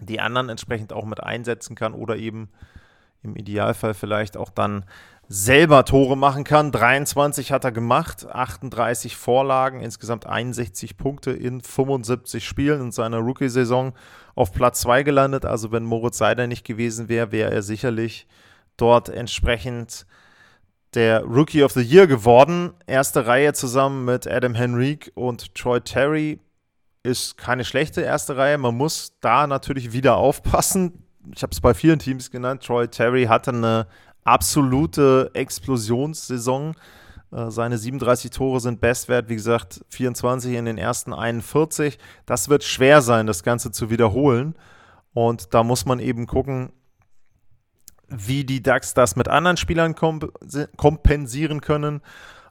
die 0.00 0.18
anderen 0.18 0.48
entsprechend 0.48 0.94
auch 0.94 1.04
mit 1.04 1.22
einsetzen 1.22 1.76
kann 1.76 1.92
oder 1.92 2.16
eben 2.16 2.48
im 3.22 3.36
Idealfall 3.36 3.94
vielleicht 3.94 4.36
auch 4.36 4.48
dann 4.48 4.84
selber 5.28 5.84
Tore 5.84 6.16
machen 6.16 6.44
kann. 6.44 6.72
23 6.72 7.52
hat 7.52 7.64
er 7.64 7.72
gemacht, 7.72 8.26
38 8.26 9.16
Vorlagen, 9.16 9.80
insgesamt 9.80 10.26
61 10.26 10.96
Punkte 10.96 11.32
in 11.32 11.60
75 11.60 12.46
Spielen 12.46 12.80
in 12.80 12.92
seiner 12.92 13.18
Rookie-Saison 13.18 13.92
auf 14.34 14.52
Platz 14.52 14.80
2 14.80 15.02
gelandet. 15.02 15.44
Also 15.44 15.70
wenn 15.70 15.84
Moritz 15.84 16.18
Seider 16.18 16.46
nicht 16.46 16.64
gewesen 16.64 17.08
wäre, 17.08 17.30
wäre 17.30 17.52
er 17.52 17.62
sicherlich 17.62 18.26
dort 18.78 19.10
entsprechend 19.10 20.06
der 20.94 21.22
Rookie 21.24 21.62
of 21.62 21.72
the 21.72 21.82
Year 21.82 22.06
geworden. 22.06 22.72
Erste 22.86 23.26
Reihe 23.26 23.52
zusammen 23.52 24.06
mit 24.06 24.26
Adam 24.26 24.54
Henrique 24.54 25.10
und 25.14 25.54
Troy 25.54 25.80
Terry 25.80 26.40
ist 27.02 27.36
keine 27.36 27.64
schlechte 27.64 28.00
erste 28.00 28.38
Reihe. 28.38 28.56
Man 28.56 28.76
muss 28.76 29.12
da 29.20 29.46
natürlich 29.46 29.92
wieder 29.92 30.16
aufpassen. 30.16 31.04
Ich 31.34 31.42
habe 31.42 31.52
es 31.52 31.60
bei 31.60 31.74
vielen 31.74 31.98
Teams 31.98 32.30
genannt. 32.30 32.62
Troy 32.62 32.88
Terry 32.88 33.24
hatte 33.24 33.50
eine 33.50 33.86
absolute 34.24 35.30
Explosionssaison. 35.34 36.74
Äh, 37.32 37.50
seine 37.50 37.78
37 37.78 38.30
Tore 38.30 38.60
sind 38.60 38.80
Bestwert, 38.80 39.28
wie 39.28 39.36
gesagt, 39.36 39.84
24 39.88 40.54
in 40.54 40.64
den 40.64 40.78
ersten 40.78 41.12
41. 41.12 41.98
Das 42.26 42.48
wird 42.48 42.64
schwer 42.64 43.02
sein, 43.02 43.26
das 43.26 43.42
Ganze 43.42 43.70
zu 43.70 43.90
wiederholen. 43.90 44.54
Und 45.14 45.54
da 45.54 45.62
muss 45.62 45.84
man 45.84 46.00
eben 46.00 46.26
gucken, 46.26 46.72
wie 48.08 48.44
die 48.44 48.62
DAX 48.62 48.94
das 48.94 49.16
mit 49.16 49.28
anderen 49.28 49.56
Spielern 49.56 49.94
komp 49.94 50.32
kompensieren 50.76 51.60
können. 51.60 52.00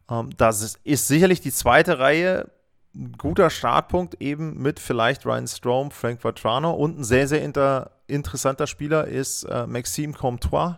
Ähm, 0.10 0.30
das 0.38 0.78
ist, 0.84 1.08
sicherlich 1.08 1.42
die 1.42 1.52
zweite 1.52 2.00
Reihe 2.00 2.52
ein 2.96 3.14
guter 3.18 3.50
Startpunkt, 3.50 4.22
eben 4.22 4.62
mit 4.62 4.80
vielleicht 4.80 5.26
Ryan 5.26 5.48
Strom, 5.48 5.92
Frank 5.92 6.22
Vatrano 6.22 6.72
und 6.72 7.00
ein 7.00 7.04
sehr, 7.04 7.28
sehr 7.28 7.44
inter 7.44 7.92
interessanter 8.08 8.68
Spieler 8.68 9.06
ist 9.06 9.44
äh, 9.44 9.68
Maxime 9.68 10.14
Comtois 10.14 10.78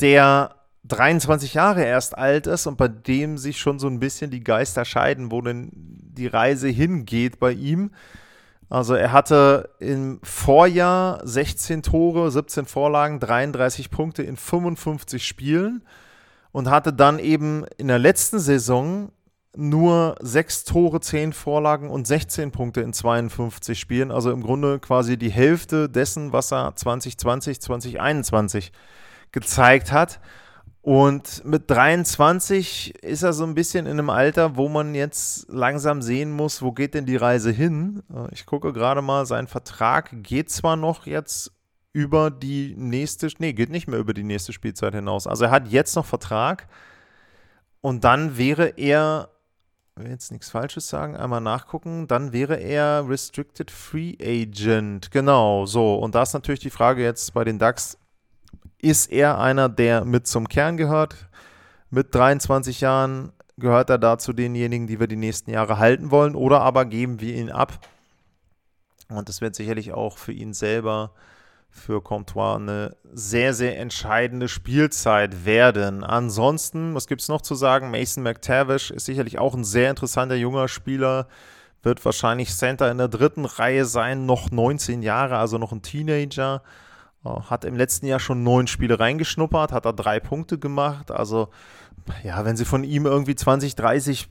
der 0.00 0.54
23 0.84 1.54
Jahre 1.54 1.84
erst 1.84 2.16
alt 2.16 2.46
ist 2.46 2.66
und 2.66 2.76
bei 2.76 2.88
dem 2.88 3.36
sich 3.38 3.58
schon 3.58 3.78
so 3.78 3.88
ein 3.88 4.00
bisschen 4.00 4.30
die 4.30 4.44
Geister 4.44 4.84
scheiden, 4.84 5.30
wo 5.30 5.40
denn 5.40 5.70
die 5.72 6.26
Reise 6.26 6.68
hingeht 6.68 7.38
bei 7.38 7.52
ihm. 7.52 7.90
Also 8.70 8.94
er 8.94 9.12
hatte 9.12 9.70
im 9.78 10.20
Vorjahr 10.22 11.20
16 11.26 11.82
Tore, 11.82 12.30
17 12.30 12.66
Vorlagen, 12.66 13.18
33 13.18 13.90
Punkte 13.90 14.22
in 14.22 14.36
55 14.36 15.26
Spielen 15.26 15.82
und 16.52 16.68
hatte 16.68 16.92
dann 16.92 17.18
eben 17.18 17.64
in 17.76 17.88
der 17.88 17.98
letzten 17.98 18.38
Saison 18.38 19.10
nur 19.56 20.16
6 20.20 20.64
Tore, 20.64 21.00
10 21.00 21.32
Vorlagen 21.32 21.90
und 21.90 22.06
16 22.06 22.52
Punkte 22.52 22.82
in 22.82 22.92
52 22.92 23.78
Spielen. 23.78 24.10
Also 24.10 24.30
im 24.30 24.42
Grunde 24.42 24.78
quasi 24.78 25.16
die 25.16 25.30
Hälfte 25.30 25.88
dessen, 25.88 26.32
was 26.32 26.52
er 26.52 26.76
2020, 26.76 27.60
2021 27.60 28.72
gezeigt 29.32 29.92
hat. 29.92 30.20
Und 30.80 31.44
mit 31.44 31.70
23 31.70 33.02
ist 33.02 33.22
er 33.22 33.32
so 33.34 33.44
ein 33.44 33.54
bisschen 33.54 33.84
in 33.84 33.92
einem 33.92 34.10
Alter, 34.10 34.56
wo 34.56 34.68
man 34.68 34.94
jetzt 34.94 35.46
langsam 35.50 36.00
sehen 36.00 36.30
muss, 36.30 36.62
wo 36.62 36.72
geht 36.72 36.94
denn 36.94 37.04
die 37.04 37.16
Reise 37.16 37.50
hin. 37.50 38.02
Äh, 38.10 38.32
ich 38.32 38.46
gucke 38.46 38.72
gerade 38.72 39.02
mal, 39.02 39.26
sein 39.26 39.48
Vertrag 39.48 40.22
geht 40.22 40.50
zwar 40.50 40.76
noch 40.76 41.06
jetzt 41.06 41.52
über 41.92 42.30
die 42.30 42.74
nächste, 42.76 43.28
nee, 43.38 43.52
geht 43.52 43.70
nicht 43.70 43.88
mehr 43.88 43.98
über 43.98 44.14
die 44.14 44.22
nächste 44.22 44.52
Spielzeit 44.52 44.94
hinaus. 44.94 45.26
Also 45.26 45.44
er 45.44 45.50
hat 45.50 45.68
jetzt 45.68 45.94
noch 45.96 46.06
Vertrag 46.06 46.68
und 47.80 48.04
dann 48.04 48.38
wäre 48.38 48.68
er, 48.76 49.30
will 49.96 50.08
jetzt 50.08 50.30
nichts 50.30 50.48
Falsches 50.48 50.88
sagen, 50.88 51.16
einmal 51.16 51.40
nachgucken, 51.40 52.06
dann 52.06 52.32
wäre 52.32 52.56
er 52.56 53.04
Restricted 53.08 53.70
Free 53.70 54.16
Agent. 54.22 55.10
Genau, 55.10 55.66
so. 55.66 55.96
Und 55.96 56.14
da 56.14 56.22
ist 56.22 56.34
natürlich 56.34 56.60
die 56.60 56.70
Frage 56.70 57.02
jetzt 57.02 57.34
bei 57.34 57.44
den 57.44 57.58
DAX, 57.58 57.98
ist 58.80 59.10
er 59.10 59.38
einer, 59.38 59.68
der 59.68 60.04
mit 60.04 60.26
zum 60.26 60.48
Kern 60.48 60.76
gehört. 60.76 61.16
Mit 61.90 62.14
23 62.14 62.80
Jahren 62.80 63.32
gehört 63.56 63.90
er 63.90 63.98
da 63.98 64.18
zu 64.18 64.32
denjenigen, 64.32 64.86
die 64.86 65.00
wir 65.00 65.06
die 65.06 65.16
nächsten 65.16 65.50
Jahre 65.50 65.78
halten 65.78 66.10
wollen, 66.10 66.34
oder 66.34 66.60
aber 66.60 66.84
geben 66.84 67.20
wir 67.20 67.34
ihn 67.34 67.50
ab. 67.50 67.78
Und 69.08 69.28
das 69.28 69.40
wird 69.40 69.54
sicherlich 69.54 69.92
auch 69.92 70.18
für 70.18 70.32
ihn 70.32 70.52
selber, 70.52 71.12
für 71.70 72.02
Comtois, 72.02 72.56
eine 72.56 72.96
sehr, 73.12 73.54
sehr 73.54 73.78
entscheidende 73.78 74.48
Spielzeit 74.48 75.44
werden. 75.44 76.04
Ansonsten, 76.04 76.94
was 76.94 77.06
gibt 77.06 77.22
es 77.22 77.28
noch 77.28 77.40
zu 77.40 77.54
sagen? 77.54 77.90
Mason 77.90 78.22
McTavish 78.22 78.90
ist 78.90 79.06
sicherlich 79.06 79.38
auch 79.38 79.54
ein 79.54 79.64
sehr 79.64 79.90
interessanter 79.90 80.34
junger 80.34 80.68
Spieler, 80.68 81.28
wird 81.82 82.04
wahrscheinlich 82.04 82.54
Center 82.54 82.90
in 82.90 82.98
der 82.98 83.08
dritten 83.08 83.44
Reihe 83.44 83.84
sein, 83.84 84.26
noch 84.26 84.50
19 84.50 85.02
Jahre, 85.02 85.38
also 85.38 85.58
noch 85.58 85.72
ein 85.72 85.82
Teenager. 85.82 86.62
Hat 87.24 87.64
im 87.64 87.74
letzten 87.76 88.06
Jahr 88.06 88.20
schon 88.20 88.42
neun 88.42 88.68
Spiele 88.68 89.00
reingeschnuppert, 89.00 89.72
hat 89.72 89.84
da 89.84 89.92
drei 89.92 90.20
Punkte 90.20 90.58
gemacht. 90.58 91.10
Also, 91.10 91.48
ja, 92.22 92.44
wenn 92.44 92.56
sie 92.56 92.64
von 92.64 92.84
ihm 92.84 93.06
irgendwie 93.06 93.34
20, 93.34 93.74
30 93.74 94.28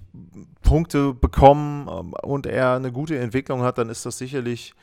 Punkte 0.62 1.13
bekommen 1.13 1.88
ähm, 1.89 2.13
und 2.13 2.46
er 2.46 2.75
eine 2.75 2.91
gute 2.91 3.20
Entwicklung 3.20 3.62
hat, 3.62 3.77
dann 3.77 3.89
ist 3.89 4.06
das 4.06 4.17
sicherlich 4.17 4.74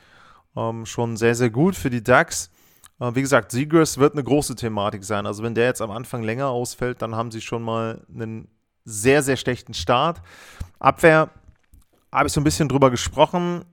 ähm, 0.55 0.85
schon 0.85 1.17
sehr, 1.17 1.35
sehr 1.35 1.49
gut 1.49 1.75
für 1.75 1.89
die 1.89 2.03
DAX. 2.03 2.51
Äh, 2.99 3.15
wie 3.15 3.21
gesagt, 3.21 3.51
Seagrass 3.51 3.97
wird 3.97 4.13
eine 4.13 4.23
große 4.23 4.55
Thematik 4.55 5.03
sein. 5.03 5.25
Also, 5.25 5.43
wenn 5.43 5.55
der 5.55 5.65
jetzt 5.65 5.81
am 5.81 5.91
Anfang 5.91 6.23
länger 6.23 6.49
ausfällt, 6.49 7.01
dann 7.01 7.15
haben 7.15 7.31
sie 7.31 7.41
schon 7.41 7.63
mal 7.63 8.05
einen 8.13 8.47
sehr, 8.85 9.23
sehr 9.23 9.35
schlechten 9.35 9.73
Start. 9.73 10.21
Abwehr 10.79 11.31
habe 12.11 12.27
ich 12.27 12.33
so 12.33 12.39
ein 12.39 12.45
bisschen 12.45 12.69
drüber 12.69 12.91
gesprochen 12.91 13.65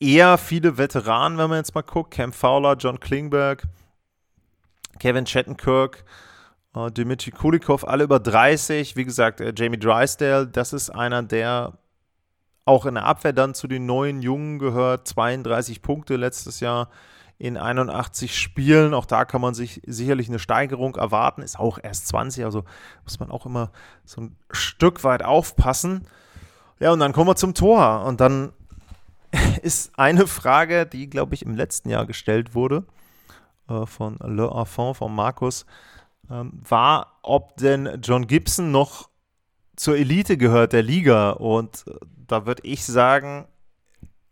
eher 0.00 0.38
viele 0.38 0.78
Veteranen, 0.78 1.38
wenn 1.38 1.50
man 1.50 1.58
jetzt 1.58 1.74
mal 1.74 1.82
guckt. 1.82 2.12
Cam 2.12 2.32
Fowler, 2.32 2.74
John 2.76 2.98
Klingberg, 2.98 3.64
Kevin 4.98 5.26
Chattenkirk, 5.26 6.04
äh, 6.74 6.90
Dimitri 6.90 7.30
Kulikov, 7.30 7.86
alle 7.86 8.04
über 8.04 8.18
30. 8.18 8.96
Wie 8.96 9.04
gesagt, 9.04 9.40
äh, 9.40 9.52
Jamie 9.56 9.78
Drysdale, 9.78 10.46
das 10.46 10.72
ist 10.72 10.90
einer, 10.90 11.22
der 11.22 11.74
auch 12.64 12.86
in 12.86 12.94
der 12.94 13.04
Abwehr 13.04 13.32
dann 13.32 13.54
zu 13.54 13.68
den 13.68 13.86
neuen 13.86 14.22
Jungen 14.22 14.58
gehört. 14.58 15.06
32 15.06 15.82
Punkte 15.82 16.16
letztes 16.16 16.60
Jahr 16.60 16.88
in 17.38 17.56
81 17.56 18.38
Spielen. 18.38 18.94
Auch 18.94 19.06
da 19.06 19.24
kann 19.24 19.40
man 19.40 19.54
sich 19.54 19.80
sicherlich 19.86 20.28
eine 20.28 20.38
Steigerung 20.38 20.96
erwarten. 20.96 21.42
Ist 21.42 21.58
auch 21.58 21.78
erst 21.82 22.08
20, 22.08 22.44
also 22.44 22.64
muss 23.04 23.18
man 23.18 23.30
auch 23.30 23.46
immer 23.46 23.72
so 24.04 24.20
ein 24.20 24.36
Stück 24.50 25.04
weit 25.04 25.24
aufpassen. 25.24 26.06
Ja, 26.78 26.92
und 26.92 27.00
dann 27.00 27.12
kommen 27.12 27.28
wir 27.28 27.36
zum 27.36 27.54
Tor. 27.54 28.04
Und 28.04 28.20
dann 28.20 28.52
ist 29.62 29.98
eine 29.98 30.26
Frage, 30.26 30.86
die, 30.86 31.08
glaube 31.08 31.34
ich, 31.34 31.42
im 31.42 31.54
letzten 31.54 31.90
Jahr 31.90 32.06
gestellt 32.06 32.54
wurde 32.54 32.84
äh, 33.68 33.86
von 33.86 34.18
Le 34.22 34.50
Affont, 34.50 34.96
von 34.96 35.14
Markus, 35.14 35.66
ähm, 36.30 36.60
war, 36.68 37.18
ob 37.22 37.56
denn 37.56 38.00
John 38.02 38.26
Gibson 38.26 38.70
noch 38.70 39.08
zur 39.76 39.96
Elite 39.96 40.36
gehört 40.36 40.72
der 40.72 40.82
Liga. 40.82 41.30
Und 41.30 41.84
äh, 41.86 41.94
da 42.26 42.46
würde 42.46 42.62
ich 42.64 42.84
sagen, 42.84 43.46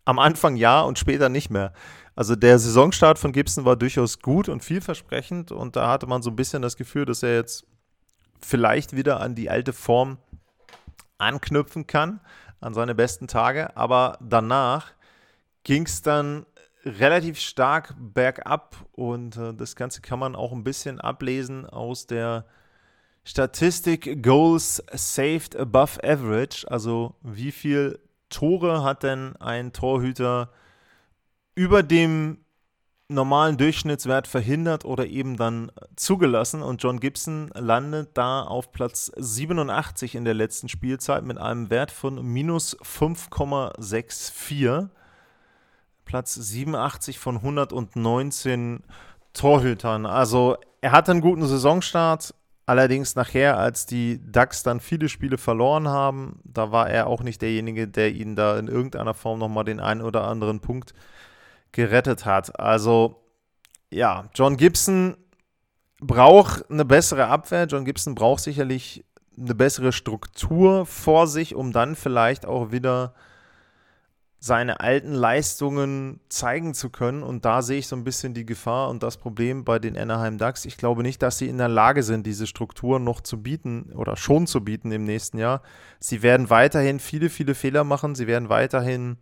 am 0.04 0.18
Anfang 0.18 0.56
ja 0.56 0.80
und 0.80 0.98
später 0.98 1.28
nicht 1.28 1.50
mehr. 1.50 1.72
Also 2.16 2.34
der 2.34 2.58
Saisonstart 2.58 3.18
von 3.18 3.32
Gibson 3.32 3.64
war 3.64 3.76
durchaus 3.76 4.20
gut 4.20 4.48
und 4.48 4.64
vielversprechend 4.64 5.52
und 5.52 5.76
da 5.76 5.88
hatte 5.88 6.06
man 6.06 6.20
so 6.20 6.30
ein 6.30 6.36
bisschen 6.36 6.62
das 6.62 6.76
Gefühl, 6.76 7.04
dass 7.04 7.22
er 7.22 7.34
jetzt 7.34 7.64
vielleicht 8.40 8.96
wieder 8.96 9.20
an 9.20 9.36
die 9.36 9.50
alte 9.50 9.72
Form 9.72 10.18
anknüpfen 11.18 11.86
kann 11.86 12.20
an 12.60 12.74
seine 12.74 12.94
besten 12.94 13.28
Tage. 13.28 13.76
Aber 13.76 14.18
danach 14.20 14.92
ging 15.64 15.84
es 15.84 16.02
dann 16.02 16.46
relativ 16.84 17.38
stark 17.38 17.94
bergab 17.98 18.76
und 18.92 19.36
äh, 19.36 19.54
das 19.54 19.76
Ganze 19.76 20.00
kann 20.00 20.18
man 20.18 20.34
auch 20.34 20.52
ein 20.52 20.64
bisschen 20.64 21.00
ablesen 21.00 21.66
aus 21.66 22.06
der 22.06 22.46
Statistik 23.24 24.22
Goals 24.22 24.82
Saved 24.92 25.54
Above 25.56 26.02
Average. 26.02 26.70
Also 26.70 27.14
wie 27.22 27.52
viel 27.52 27.98
Tore 28.30 28.82
hat 28.82 29.02
denn 29.02 29.36
ein 29.36 29.72
Torhüter 29.72 30.50
über 31.54 31.82
dem 31.82 32.38
normalen 33.08 33.56
Durchschnittswert 33.56 34.26
verhindert 34.26 34.84
oder 34.84 35.06
eben 35.06 35.36
dann 35.36 35.72
zugelassen. 35.96 36.62
Und 36.62 36.82
John 36.82 37.00
Gibson 37.00 37.50
landet 37.54 38.10
da 38.14 38.42
auf 38.42 38.70
Platz 38.70 39.10
87 39.16 40.14
in 40.14 40.24
der 40.24 40.34
letzten 40.34 40.68
Spielzeit 40.68 41.24
mit 41.24 41.38
einem 41.38 41.70
Wert 41.70 41.90
von 41.90 42.22
minus 42.22 42.78
5,64. 42.80 44.90
Platz 46.04 46.34
87 46.34 47.18
von 47.18 47.36
119 47.36 48.82
Torhütern. 49.32 50.06
Also 50.06 50.56
er 50.80 50.92
hatte 50.92 51.10
einen 51.10 51.20
guten 51.20 51.46
Saisonstart, 51.46 52.34
allerdings 52.66 53.14
nachher, 53.14 53.58
als 53.58 53.86
die 53.86 54.20
Ducks 54.30 54.62
dann 54.62 54.80
viele 54.80 55.08
Spiele 55.08 55.38
verloren 55.38 55.88
haben, 55.88 56.40
da 56.44 56.72
war 56.72 56.88
er 56.88 57.08
auch 57.08 57.22
nicht 57.22 57.42
derjenige, 57.42 57.88
der 57.88 58.12
ihnen 58.12 58.36
da 58.36 58.58
in 58.58 58.68
irgendeiner 58.68 59.14
Form 59.14 59.38
nochmal 59.38 59.64
den 59.64 59.80
einen 59.80 60.02
oder 60.02 60.24
anderen 60.24 60.60
Punkt 60.60 60.94
gerettet 61.72 62.25
hat. 62.25 62.58
Also 62.58 63.22
ja, 63.90 64.28
John 64.34 64.56
Gibson 64.56 65.16
braucht 66.00 66.70
eine 66.70 66.84
bessere 66.84 67.26
Abwehr. 67.26 67.64
John 67.64 67.84
Gibson 67.84 68.14
braucht 68.14 68.42
sicherlich 68.42 69.04
eine 69.37 69.54
bessere 69.54 69.92
Struktur 69.92 70.87
vor 70.87 71.26
sich, 71.26 71.54
um 71.54 71.72
dann 71.72 71.94
vielleicht 71.96 72.46
auch 72.46 72.72
wieder 72.72 73.14
seine 74.40 74.78
alten 74.78 75.14
Leistungen 75.14 76.20
zeigen 76.28 76.72
zu 76.72 76.90
können. 76.90 77.22
Und 77.25 77.44
da 77.44 77.60
sehe 77.60 77.78
ich 77.78 77.88
so 77.88 77.96
ein 77.96 78.04
bisschen 78.04 78.34
die 78.34 78.46
Gefahr 78.46 78.88
und 78.88 79.02
das 79.02 79.16
Problem 79.16 79.64
bei 79.64 79.80
den 79.80 79.98
Anaheim 79.98 80.38
Ducks. 80.38 80.64
Ich 80.64 80.76
glaube 80.76 81.02
nicht, 81.02 81.22
dass 81.22 81.38
sie 81.38 81.48
in 81.48 81.58
der 81.58 81.68
Lage 81.68 82.04
sind, 82.04 82.25
diese 82.25 82.46
Struktur 82.46 83.00
noch 83.00 83.20
zu 83.20 83.42
bieten 83.42 83.92
oder 83.94 84.16
schon 84.16 84.46
zu 84.46 84.62
bieten 84.62 84.92
im 84.92 85.04
nächsten 85.04 85.38
Jahr. 85.38 85.62
Sie 85.98 86.22
werden 86.22 86.50
weiterhin 86.50 87.00
viele, 87.00 87.30
viele 87.30 87.54
Fehler 87.56 87.82
machen. 87.82 88.14
Sie 88.14 88.28
werden 88.28 88.48
weiterhin 88.48 89.18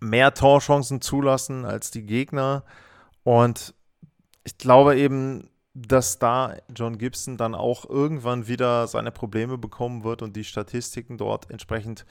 mehr 0.00 0.34
Torchancen 0.34 1.00
zulassen 1.00 1.64
als 1.64 1.90
die 1.90 2.04
Gegner. 2.04 2.64
Und 3.24 3.74
ich 4.44 4.58
glaube 4.58 4.96
eben, 4.96 5.50
dass 5.74 6.18
da 6.18 6.56
John 6.74 6.98
Gibson 6.98 7.36
dann 7.36 7.54
auch 7.54 7.88
irgendwann 7.88 8.46
wieder 8.48 8.86
seine 8.86 9.10
Probleme 9.10 9.58
bekommen 9.58 10.04
wird 10.04 10.22
und 10.22 10.36
die 10.36 10.44
Statistiken 10.44 11.16
dort 11.16 11.50
entsprechend 11.50 12.06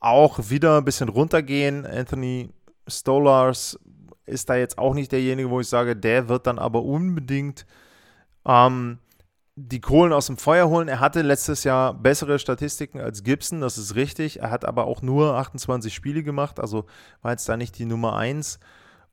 auch 0.00 0.38
wieder 0.50 0.78
ein 0.78 0.84
bisschen 0.84 1.08
runtergehen. 1.08 1.86
Anthony 1.86 2.50
Stolars 2.86 3.78
ist 4.26 4.48
da 4.48 4.56
jetzt 4.56 4.78
auch 4.78 4.94
nicht 4.94 5.12
derjenige, 5.12 5.50
wo 5.50 5.60
ich 5.60 5.68
sage, 5.68 5.96
der 5.96 6.28
wird 6.28 6.46
dann 6.46 6.58
aber 6.58 6.82
unbedingt 6.82 7.66
ähm, 8.46 8.98
die 9.68 9.80
Kohlen 9.80 10.12
aus 10.12 10.26
dem 10.26 10.36
Feuer 10.36 10.68
holen. 10.68 10.88
Er 10.88 11.00
hatte 11.00 11.22
letztes 11.22 11.64
Jahr 11.64 11.94
bessere 11.94 12.38
Statistiken 12.38 13.00
als 13.00 13.22
Gibson, 13.22 13.60
das 13.60 13.78
ist 13.78 13.94
richtig. 13.94 14.40
Er 14.40 14.50
hat 14.50 14.64
aber 14.64 14.86
auch 14.86 15.02
nur 15.02 15.34
28 15.36 15.94
Spiele 15.94 16.22
gemacht, 16.22 16.58
also 16.58 16.86
war 17.22 17.32
jetzt 17.32 17.48
da 17.48 17.56
nicht 17.56 17.78
die 17.78 17.84
Nummer 17.84 18.16
1. 18.16 18.58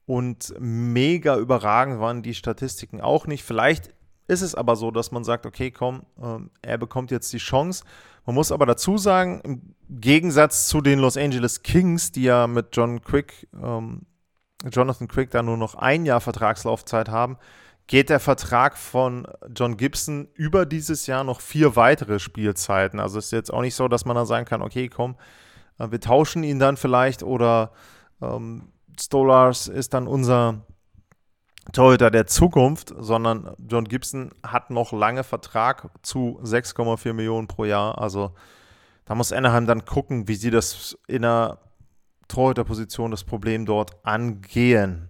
Und 0.06 0.54
mega 0.60 1.38
überragend 1.38 2.00
waren 2.00 2.24
die 2.24 2.34
Statistiken 2.34 3.02
auch 3.02 3.28
nicht. 3.28 3.44
Vielleicht 3.44 3.94
ist 4.28 4.42
es 4.42 4.56
aber 4.56 4.76
so, 4.76 4.90
dass 4.92 5.12
man 5.12 5.24
sagt, 5.24 5.46
okay, 5.46 5.72
komm, 5.72 6.04
ähm, 6.22 6.50
er 6.62 6.78
bekommt 6.78 7.12
jetzt 7.12 7.32
die 7.34 7.38
Chance. 7.38 7.84
Man 8.26 8.36
muss 8.36 8.52
aber 8.52 8.66
dazu 8.66 8.98
sagen, 8.98 9.42
im 9.44 9.76
Gegensatz 9.90 10.68
zu 10.68 10.82
den 10.82 11.00
Los 11.00 11.18
Angeles 11.18 11.64
Kings, 11.64 12.12
die 12.12 12.24
ja 12.24 12.48
mit 12.48 12.68
John 12.74 13.02
Quick, 13.02 13.48
ähm, 13.62 14.06
Jonathan 14.70 15.08
Quick 15.08 15.32
da 15.32 15.44
nur 15.44 15.58
noch 15.58 15.76
ein 15.76 16.06
Jahr 16.06 16.22
Vertragslaufzeit 16.22 17.10
haben, 17.10 17.38
geht 17.88 18.10
der 18.10 18.20
Vertrag 18.20 18.78
von 18.78 19.28
John 19.56 19.78
Gibson 19.78 20.28
über 20.34 20.66
dieses 20.66 21.08
Jahr 21.08 21.24
noch 21.24 21.40
vier 21.42 21.76
weitere 21.76 22.20
Spielzeiten. 22.20 23.00
Also 23.00 23.18
ist 23.18 23.32
jetzt 23.32 23.52
auch 23.52 23.62
nicht 23.62 23.76
so, 23.76 23.88
dass 23.88 24.06
man 24.06 24.16
dann 24.16 24.26
sagen 24.26 24.46
kann, 24.46 24.62
okay, 24.62 24.90
komm, 24.90 25.16
äh, 25.80 25.90
wir 25.90 26.02
tauschen 26.02 26.44
ihn 26.44 26.60
dann 26.60 26.78
vielleicht 26.78 27.24
oder 27.24 27.72
ähm, 28.22 28.74
Stolars 29.00 29.68
ist 29.68 29.94
dann 29.94 30.08
unser 30.08 30.66
Torhüter 31.72 32.12
der 32.12 32.28
Zukunft, 32.28 32.94
sondern 32.98 33.54
John 33.58 33.86
Gibson 33.86 34.32
hat 34.46 34.70
noch 34.70 34.92
lange 34.94 35.24
Vertrag 35.24 35.90
zu 36.02 36.40
6,4 36.44 37.14
Millionen 37.14 37.48
pro 37.48 37.66
Jahr. 37.66 38.00
Also 38.00 38.34
da 39.06 39.16
muss 39.16 39.32
Anaheim 39.32 39.66
dann 39.66 39.86
gucken, 39.86 40.28
wie 40.28 40.36
sie 40.36 40.50
das 40.50 40.98
in 41.08 41.22
der 41.22 41.60
Torhüterposition 42.28 43.12
das 43.12 43.24
Problem 43.24 43.66
dort 43.66 44.06
angehen. 44.06 45.10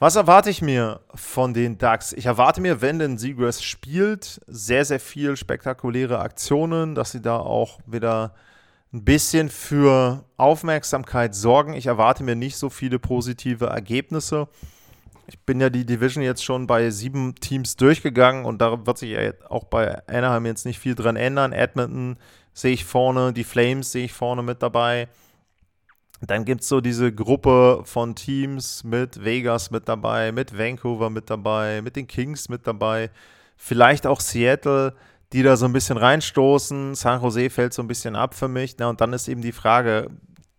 Was 0.00 0.14
erwarte 0.14 0.48
ich 0.48 0.62
mir 0.62 1.00
von 1.12 1.54
den 1.54 1.76
Ducks? 1.76 2.12
Ich 2.12 2.26
erwarte 2.26 2.60
mir, 2.60 2.80
wenn 2.80 3.00
denn 3.00 3.18
Seagrass 3.18 3.64
spielt, 3.64 4.40
sehr, 4.46 4.84
sehr 4.84 5.00
viel 5.00 5.36
spektakuläre 5.36 6.20
Aktionen, 6.20 6.94
dass 6.94 7.10
sie 7.10 7.20
da 7.20 7.38
auch 7.38 7.80
wieder 7.84 8.32
ein 8.92 9.04
bisschen 9.04 9.48
für 9.48 10.24
Aufmerksamkeit 10.36 11.34
sorgen. 11.34 11.72
Ich 11.72 11.86
erwarte 11.86 12.22
mir 12.22 12.36
nicht 12.36 12.56
so 12.56 12.70
viele 12.70 13.00
positive 13.00 13.66
Ergebnisse. 13.66 14.46
Ich 15.26 15.40
bin 15.40 15.60
ja 15.60 15.68
die 15.68 15.84
Division 15.84 16.22
jetzt 16.22 16.44
schon 16.44 16.68
bei 16.68 16.90
sieben 16.90 17.34
Teams 17.34 17.74
durchgegangen 17.74 18.44
und 18.44 18.62
da 18.62 18.86
wird 18.86 18.98
sich 18.98 19.10
ja 19.10 19.32
auch 19.48 19.64
bei 19.64 20.06
Anaheim 20.06 20.46
jetzt 20.46 20.64
nicht 20.64 20.78
viel 20.78 20.94
dran 20.94 21.16
ändern. 21.16 21.52
Edmonton 21.52 22.18
sehe 22.54 22.72
ich 22.72 22.84
vorne, 22.84 23.32
die 23.32 23.42
Flames 23.42 23.90
sehe 23.90 24.04
ich 24.04 24.12
vorne 24.12 24.44
mit 24.44 24.62
dabei. 24.62 25.08
Dann 26.20 26.44
gibt 26.44 26.62
es 26.62 26.68
so 26.68 26.80
diese 26.80 27.12
Gruppe 27.12 27.82
von 27.84 28.14
Teams 28.14 28.82
mit 28.84 29.24
Vegas 29.24 29.70
mit 29.70 29.88
dabei, 29.88 30.32
mit 30.32 30.56
Vancouver 30.56 31.10
mit 31.10 31.30
dabei, 31.30 31.80
mit 31.82 31.96
den 31.96 32.06
Kings 32.06 32.48
mit 32.48 32.66
dabei, 32.66 33.10
vielleicht 33.56 34.06
auch 34.06 34.20
Seattle 34.20 34.94
die 35.32 35.42
da 35.42 35.56
so 35.56 35.66
ein 35.66 35.72
bisschen 35.72 35.98
reinstoßen. 35.98 36.94
San 36.94 37.20
Jose 37.20 37.50
fällt 37.50 37.74
so 37.74 37.82
ein 37.82 37.88
bisschen 37.88 38.16
ab 38.16 38.34
für 38.34 38.48
mich. 38.48 38.76
Na, 38.78 38.88
und 38.88 39.00
dann 39.00 39.12
ist 39.12 39.28
eben 39.28 39.42
die 39.42 39.52
Frage, 39.52 40.08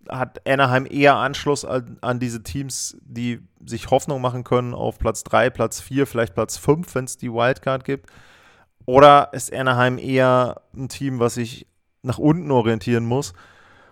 hat 0.08 0.48
Anaheim 0.48 0.88
eher 0.90 1.16
Anschluss 1.16 1.66
an, 1.66 1.98
an, 2.02 2.20
diese 2.20 2.44
Teams, 2.44 2.98
die 3.02 3.40
sich 3.66 3.90
Hoffnung 3.90 4.22
machen 4.22 4.44
können 4.44 4.74
auf 4.74 5.00
Platz 5.00 5.24
3, 5.24 5.50
Platz 5.50 5.82
4, 5.82 6.08
vielleicht 6.08 6.34
Platz 6.34 6.58
5, 6.58 6.94
wenn 6.96 7.06
es 7.06 7.18
die 7.18 7.32
Wildcard 7.32 7.84
gibt? 7.84 8.10
Oder 8.86 9.30
ist 9.34 9.54
Anaheim 9.54 9.98
eher 9.98 10.62
ein 10.76 10.90
Team, 10.90 11.20
was 11.20 11.36
sich 11.36 11.68
nach 12.02 12.18
unten 12.18 12.50
orientieren 12.52 13.06
muss? 13.06 13.34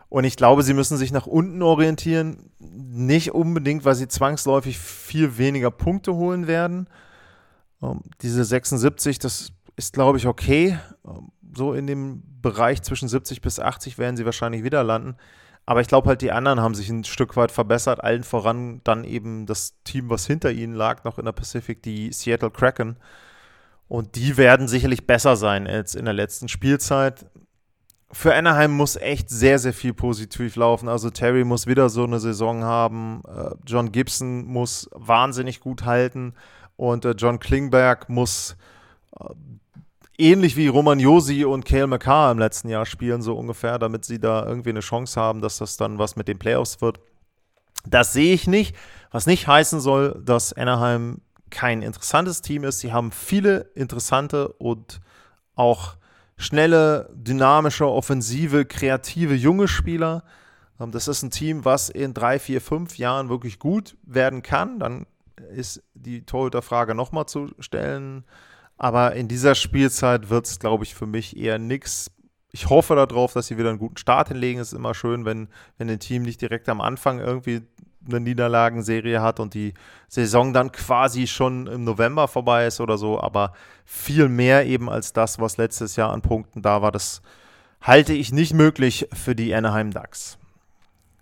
Und 0.09 0.23
ich 0.23 0.37
glaube, 0.37 0.63
sie 0.63 0.73
müssen 0.73 0.97
sich 0.97 1.11
nach 1.11 1.27
unten 1.27 1.61
orientieren, 1.61 2.51
nicht 2.59 3.33
unbedingt, 3.33 3.83
weil 3.83 3.95
sie 3.95 4.07
zwangsläufig 4.07 4.77
viel 4.77 5.37
weniger 5.37 5.71
Punkte 5.71 6.15
holen 6.15 6.47
werden. 6.47 6.87
Um, 7.79 7.89
ähm, 7.89 8.01
diese 8.21 8.43
76, 8.43 9.19
das 9.19 9.51
ist, 9.75 9.93
glaube 9.93 10.17
ich, 10.17 10.25
okay. 10.25 10.79
So 11.55 11.73
in 11.73 11.87
dem 11.87 12.23
Bereich 12.41 12.81
zwischen 12.81 13.07
70 13.07 13.41
bis 13.41 13.59
80 13.59 13.97
werden 13.97 14.17
sie 14.17 14.25
wahrscheinlich 14.25 14.63
wieder 14.63 14.83
landen. 14.83 15.15
Aber 15.65 15.81
ich 15.81 15.87
glaube 15.89 16.07
halt, 16.07 16.21
die 16.21 16.31
anderen 16.31 16.61
haben 16.61 16.75
sich 16.75 16.89
ein 16.89 17.03
Stück 17.03 17.35
weit 17.35 17.51
verbessert. 17.51 18.01
Allen 18.01 18.23
voran 18.23 18.79
dann 18.85 19.03
eben 19.03 19.45
das 19.45 19.75
Team, 19.83 20.09
was 20.09 20.25
hinter 20.25 20.49
ihnen 20.51 20.73
lag, 20.73 21.03
noch 21.03 21.19
in 21.19 21.25
der 21.25 21.33
Pacific, 21.33 21.83
die 21.83 22.13
Seattle 22.13 22.51
Kraken. 22.51 22.95
Und 23.89 24.15
die 24.15 24.37
werden 24.37 24.69
sicherlich 24.69 25.05
besser 25.05 25.35
sein 25.35 25.67
als 25.67 25.93
in 25.93 26.05
der 26.05 26.13
letzten 26.13 26.47
Spielzeit. 26.47 27.25
Für 28.11 28.33
Anaheim 28.33 28.71
muss 28.71 28.95
echt 28.95 29.29
sehr, 29.29 29.59
sehr 29.59 29.73
viel 29.73 29.93
positiv 29.93 30.55
laufen. 30.55 30.87
Also 30.87 31.09
Terry 31.09 31.43
muss 31.43 31.67
wieder 31.67 31.89
so 31.89 32.05
eine 32.05 32.19
Saison 32.19 32.63
haben. 32.63 33.21
Äh, 33.27 33.55
John 33.65 33.91
Gibson 33.91 34.45
muss 34.45 34.89
wahnsinnig 34.93 35.59
gut 35.59 35.83
halten. 35.83 36.33
Und 36.77 37.03
äh, 37.03 37.11
John 37.11 37.39
Klingberg 37.39 38.07
muss 38.07 38.55
äh, 39.19 39.25
ähnlich 40.17 40.55
wie 40.55 40.67
Roman 40.67 40.99
Josi 40.99 41.43
und 41.43 41.65
Kale 41.65 41.87
McCarr 41.87 42.31
im 42.31 42.39
letzten 42.39 42.69
Jahr 42.69 42.85
spielen, 42.85 43.21
so 43.21 43.35
ungefähr, 43.37 43.77
damit 43.77 44.05
sie 44.05 44.19
da 44.19 44.45
irgendwie 44.45 44.69
eine 44.69 44.79
Chance 44.79 45.19
haben, 45.19 45.41
dass 45.41 45.57
das 45.57 45.77
dann 45.77 45.99
was 45.99 46.15
mit 46.15 46.27
den 46.27 46.39
Playoffs 46.39 46.81
wird. 46.81 46.99
Das 47.85 48.13
sehe 48.13 48.33
ich 48.33 48.47
nicht, 48.47 48.75
was 49.11 49.27
nicht 49.27 49.47
heißen 49.47 49.79
soll, 49.79 50.21
dass 50.23 50.53
Anaheim 50.53 51.21
kein 51.49 51.81
interessantes 51.81 52.41
Team 52.41 52.63
ist. 52.63 52.79
Sie 52.79 52.91
haben 52.91 53.11
viele 53.11 53.69
interessante 53.75 54.49
und 54.49 55.01
auch 55.55 55.96
schnelle, 56.37 57.09
dynamische, 57.13 57.87
offensive, 57.87 58.65
kreative, 58.65 59.35
junge 59.35 59.67
Spieler. 59.67 60.23
Ähm, 60.79 60.91
das 60.91 61.07
ist 61.07 61.23
ein 61.23 61.31
Team, 61.31 61.65
was 61.65 61.89
in 61.89 62.13
drei, 62.13 62.39
vier, 62.39 62.61
fünf 62.61 62.97
Jahren 62.97 63.29
wirklich 63.29 63.59
gut 63.59 63.97
werden 64.03 64.43
kann. 64.43 64.79
Dann 64.79 65.05
ist 65.53 65.83
die 65.93 66.23
Torhüterfrage 66.25 66.95
nochmal 66.95 67.25
zu 67.25 67.49
stellen 67.59 68.25
aber 68.77 69.15
in 69.15 69.27
dieser 69.27 69.55
Spielzeit 69.55 70.29
wird 70.29 70.45
es, 70.45 70.59
glaube 70.59 70.83
ich, 70.83 70.93
für 70.93 71.07
mich 71.07 71.35
eher 71.35 71.57
nichts. 71.57 72.11
Ich 72.51 72.69
hoffe 72.69 72.95
darauf, 72.95 73.33
dass 73.33 73.47
sie 73.47 73.57
wieder 73.57 73.69
einen 73.69 73.79
guten 73.79 73.97
Start 73.97 74.29
hinlegen. 74.29 74.61
Es 74.61 74.71
ist 74.71 74.77
immer 74.77 74.93
schön, 74.93 75.25
wenn, 75.25 75.49
wenn 75.77 75.89
ein 75.89 75.99
Team 75.99 76.21
nicht 76.21 76.41
direkt 76.41 76.69
am 76.69 76.79
Anfang 76.79 77.19
irgendwie 77.19 77.63
eine 78.07 78.19
Niederlagenserie 78.19 79.21
hat 79.21 79.39
und 79.39 79.53
die 79.53 79.73
Saison 80.07 80.53
dann 80.53 80.71
quasi 80.71 81.27
schon 81.27 81.67
im 81.67 81.83
November 81.83 82.27
vorbei 82.27 82.67
ist 82.67 82.79
oder 82.79 82.97
so. 82.97 83.19
Aber 83.21 83.53
viel 83.85 84.29
mehr 84.29 84.65
eben 84.65 84.89
als 84.89 85.13
das, 85.13 85.39
was 85.39 85.57
letztes 85.57 85.95
Jahr 85.95 86.11
an 86.11 86.21
Punkten 86.21 86.61
da 86.61 86.81
war, 86.81 86.91
das 86.91 87.21
halte 87.81 88.13
ich 88.13 88.31
nicht 88.31 88.53
möglich 88.53 89.07
für 89.13 89.35
die 89.35 89.53
Anaheim 89.53 89.91
Ducks. 89.91 90.37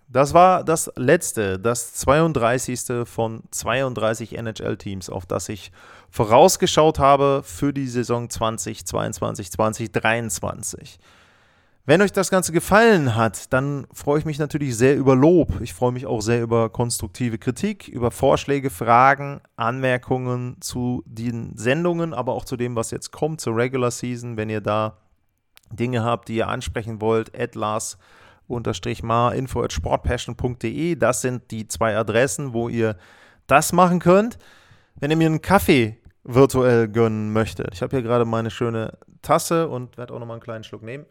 Das 0.08 0.34
war 0.34 0.64
das 0.64 0.92
letzte, 0.96 1.60
das 1.60 1.94
32. 1.96 3.06
von 3.06 3.42
32 3.52 4.38
NHL-Teams, 4.38 5.10
auf 5.10 5.26
das 5.26 5.50
ich 5.50 5.72
vorausgeschaut 6.12 7.00
habe 7.00 7.42
für 7.44 7.74
die 7.74 7.88
Saison 7.88 8.30
2022, 8.30 9.52
2023. 9.52 11.00
Wenn 11.88 12.02
euch 12.02 12.12
das 12.12 12.32
Ganze 12.32 12.52
gefallen 12.52 13.16
hat, 13.16 13.54
dann 13.54 13.86
freue 13.94 14.18
ich 14.18 14.26
mich 14.26 14.40
natürlich 14.40 14.76
sehr 14.76 14.98
über 14.98 15.16
Lob. 15.16 15.62
Ich 15.62 15.76
freue 15.76 15.92
mich 15.92 16.08
auch 16.08 16.22
sehr 16.22 16.42
über 16.42 16.70
konstruktive 16.70 17.38
Kritik, 17.38 17.88
über 17.88 18.10
Vorschläge, 18.10 18.72
Fragen, 18.72 19.40
Anmerkungen 19.56 20.58
zu 20.62 21.04
den 21.06 21.56
Sendungen, 21.56 22.16
aber 22.16 22.34
auch 22.34 22.44
zu 22.44 22.58
dem, 22.58 22.76
was 22.76 22.90
jetzt 22.90 23.12
kommt 23.12 23.40
zur 23.40 23.56
Regular 23.56 23.92
Season. 23.92 24.36
Wenn 24.36 24.50
ihr 24.50 24.62
da 24.62 24.98
Dinge 25.72 26.04
habt, 26.04 26.28
die 26.28 26.38
ihr 26.38 26.48
ansprechen 26.48 27.02
wollt, 27.02 27.40
at 27.40 27.54
Lars 27.54 28.00
unterstrich 28.48 29.04
mar 29.04 29.36
info 29.36 29.62
at 29.62 29.72
sportpassion.de. 29.72 30.96
Das 30.96 31.22
sind 31.22 31.52
die 31.52 31.68
zwei 31.68 31.96
Adressen, 31.96 32.54
wo 32.54 32.68
ihr 32.68 32.98
das 33.46 33.74
machen 33.74 34.00
könnt. 34.00 34.40
wenn 34.96 35.12
ihr 35.12 35.18
mir 35.18 35.28
einen 35.28 35.42
Kaffee 35.42 36.00
virtuell 36.24 36.88
gönnen 36.88 37.32
möchtet, 37.32 37.74
ich 37.74 37.84
habe 37.84 37.96
hier 37.96 38.02
gerade 38.02 38.26
meine 38.26 38.50
schöne 38.50 38.98
Tasse 39.22 39.68
und 39.68 39.98
werde 39.98 40.14
auch 40.14 40.20
nochmal 40.20 40.36
einen 40.36 40.44
kleinen 40.44 40.64
Schluck 40.64 40.82
nehmen, 40.82 41.06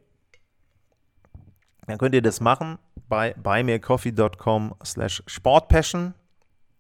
dann 1.87 1.99
könnt 1.99 2.15
ihr 2.15 2.23
das 2.23 2.41
machen 2.41 2.79
bei 3.09 3.35
buymeacoffee.com 3.35 4.75
slash 4.85 5.23
sportpassion. 5.27 6.15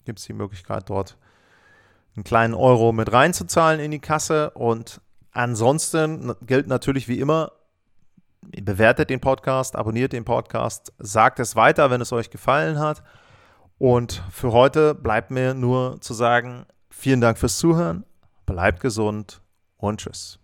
Gibt 0.04 0.18
es 0.18 0.26
die 0.26 0.32
Möglichkeit 0.32 0.88
dort 0.88 1.16
einen 2.16 2.24
kleinen 2.24 2.54
Euro 2.54 2.92
mit 2.92 3.12
reinzuzahlen 3.12 3.80
in 3.80 3.90
die 3.90 3.98
Kasse 3.98 4.50
und 4.50 5.00
ansonsten 5.32 6.34
gilt 6.42 6.68
natürlich 6.68 7.08
wie 7.08 7.18
immer, 7.18 7.52
bewertet 8.62 9.10
den 9.10 9.20
Podcast, 9.20 9.76
abonniert 9.76 10.12
den 10.12 10.24
Podcast, 10.24 10.92
sagt 10.98 11.40
es 11.40 11.56
weiter, 11.56 11.90
wenn 11.90 12.00
es 12.00 12.12
euch 12.12 12.30
gefallen 12.30 12.78
hat. 12.78 13.02
Und 13.78 14.22
für 14.30 14.52
heute 14.52 14.94
bleibt 14.94 15.30
mir 15.30 15.54
nur 15.54 16.00
zu 16.00 16.14
sagen, 16.14 16.66
vielen 16.90 17.20
Dank 17.20 17.38
fürs 17.38 17.58
Zuhören, 17.58 18.04
bleibt 18.46 18.80
gesund 18.80 19.40
und 19.76 20.00
tschüss. 20.00 20.43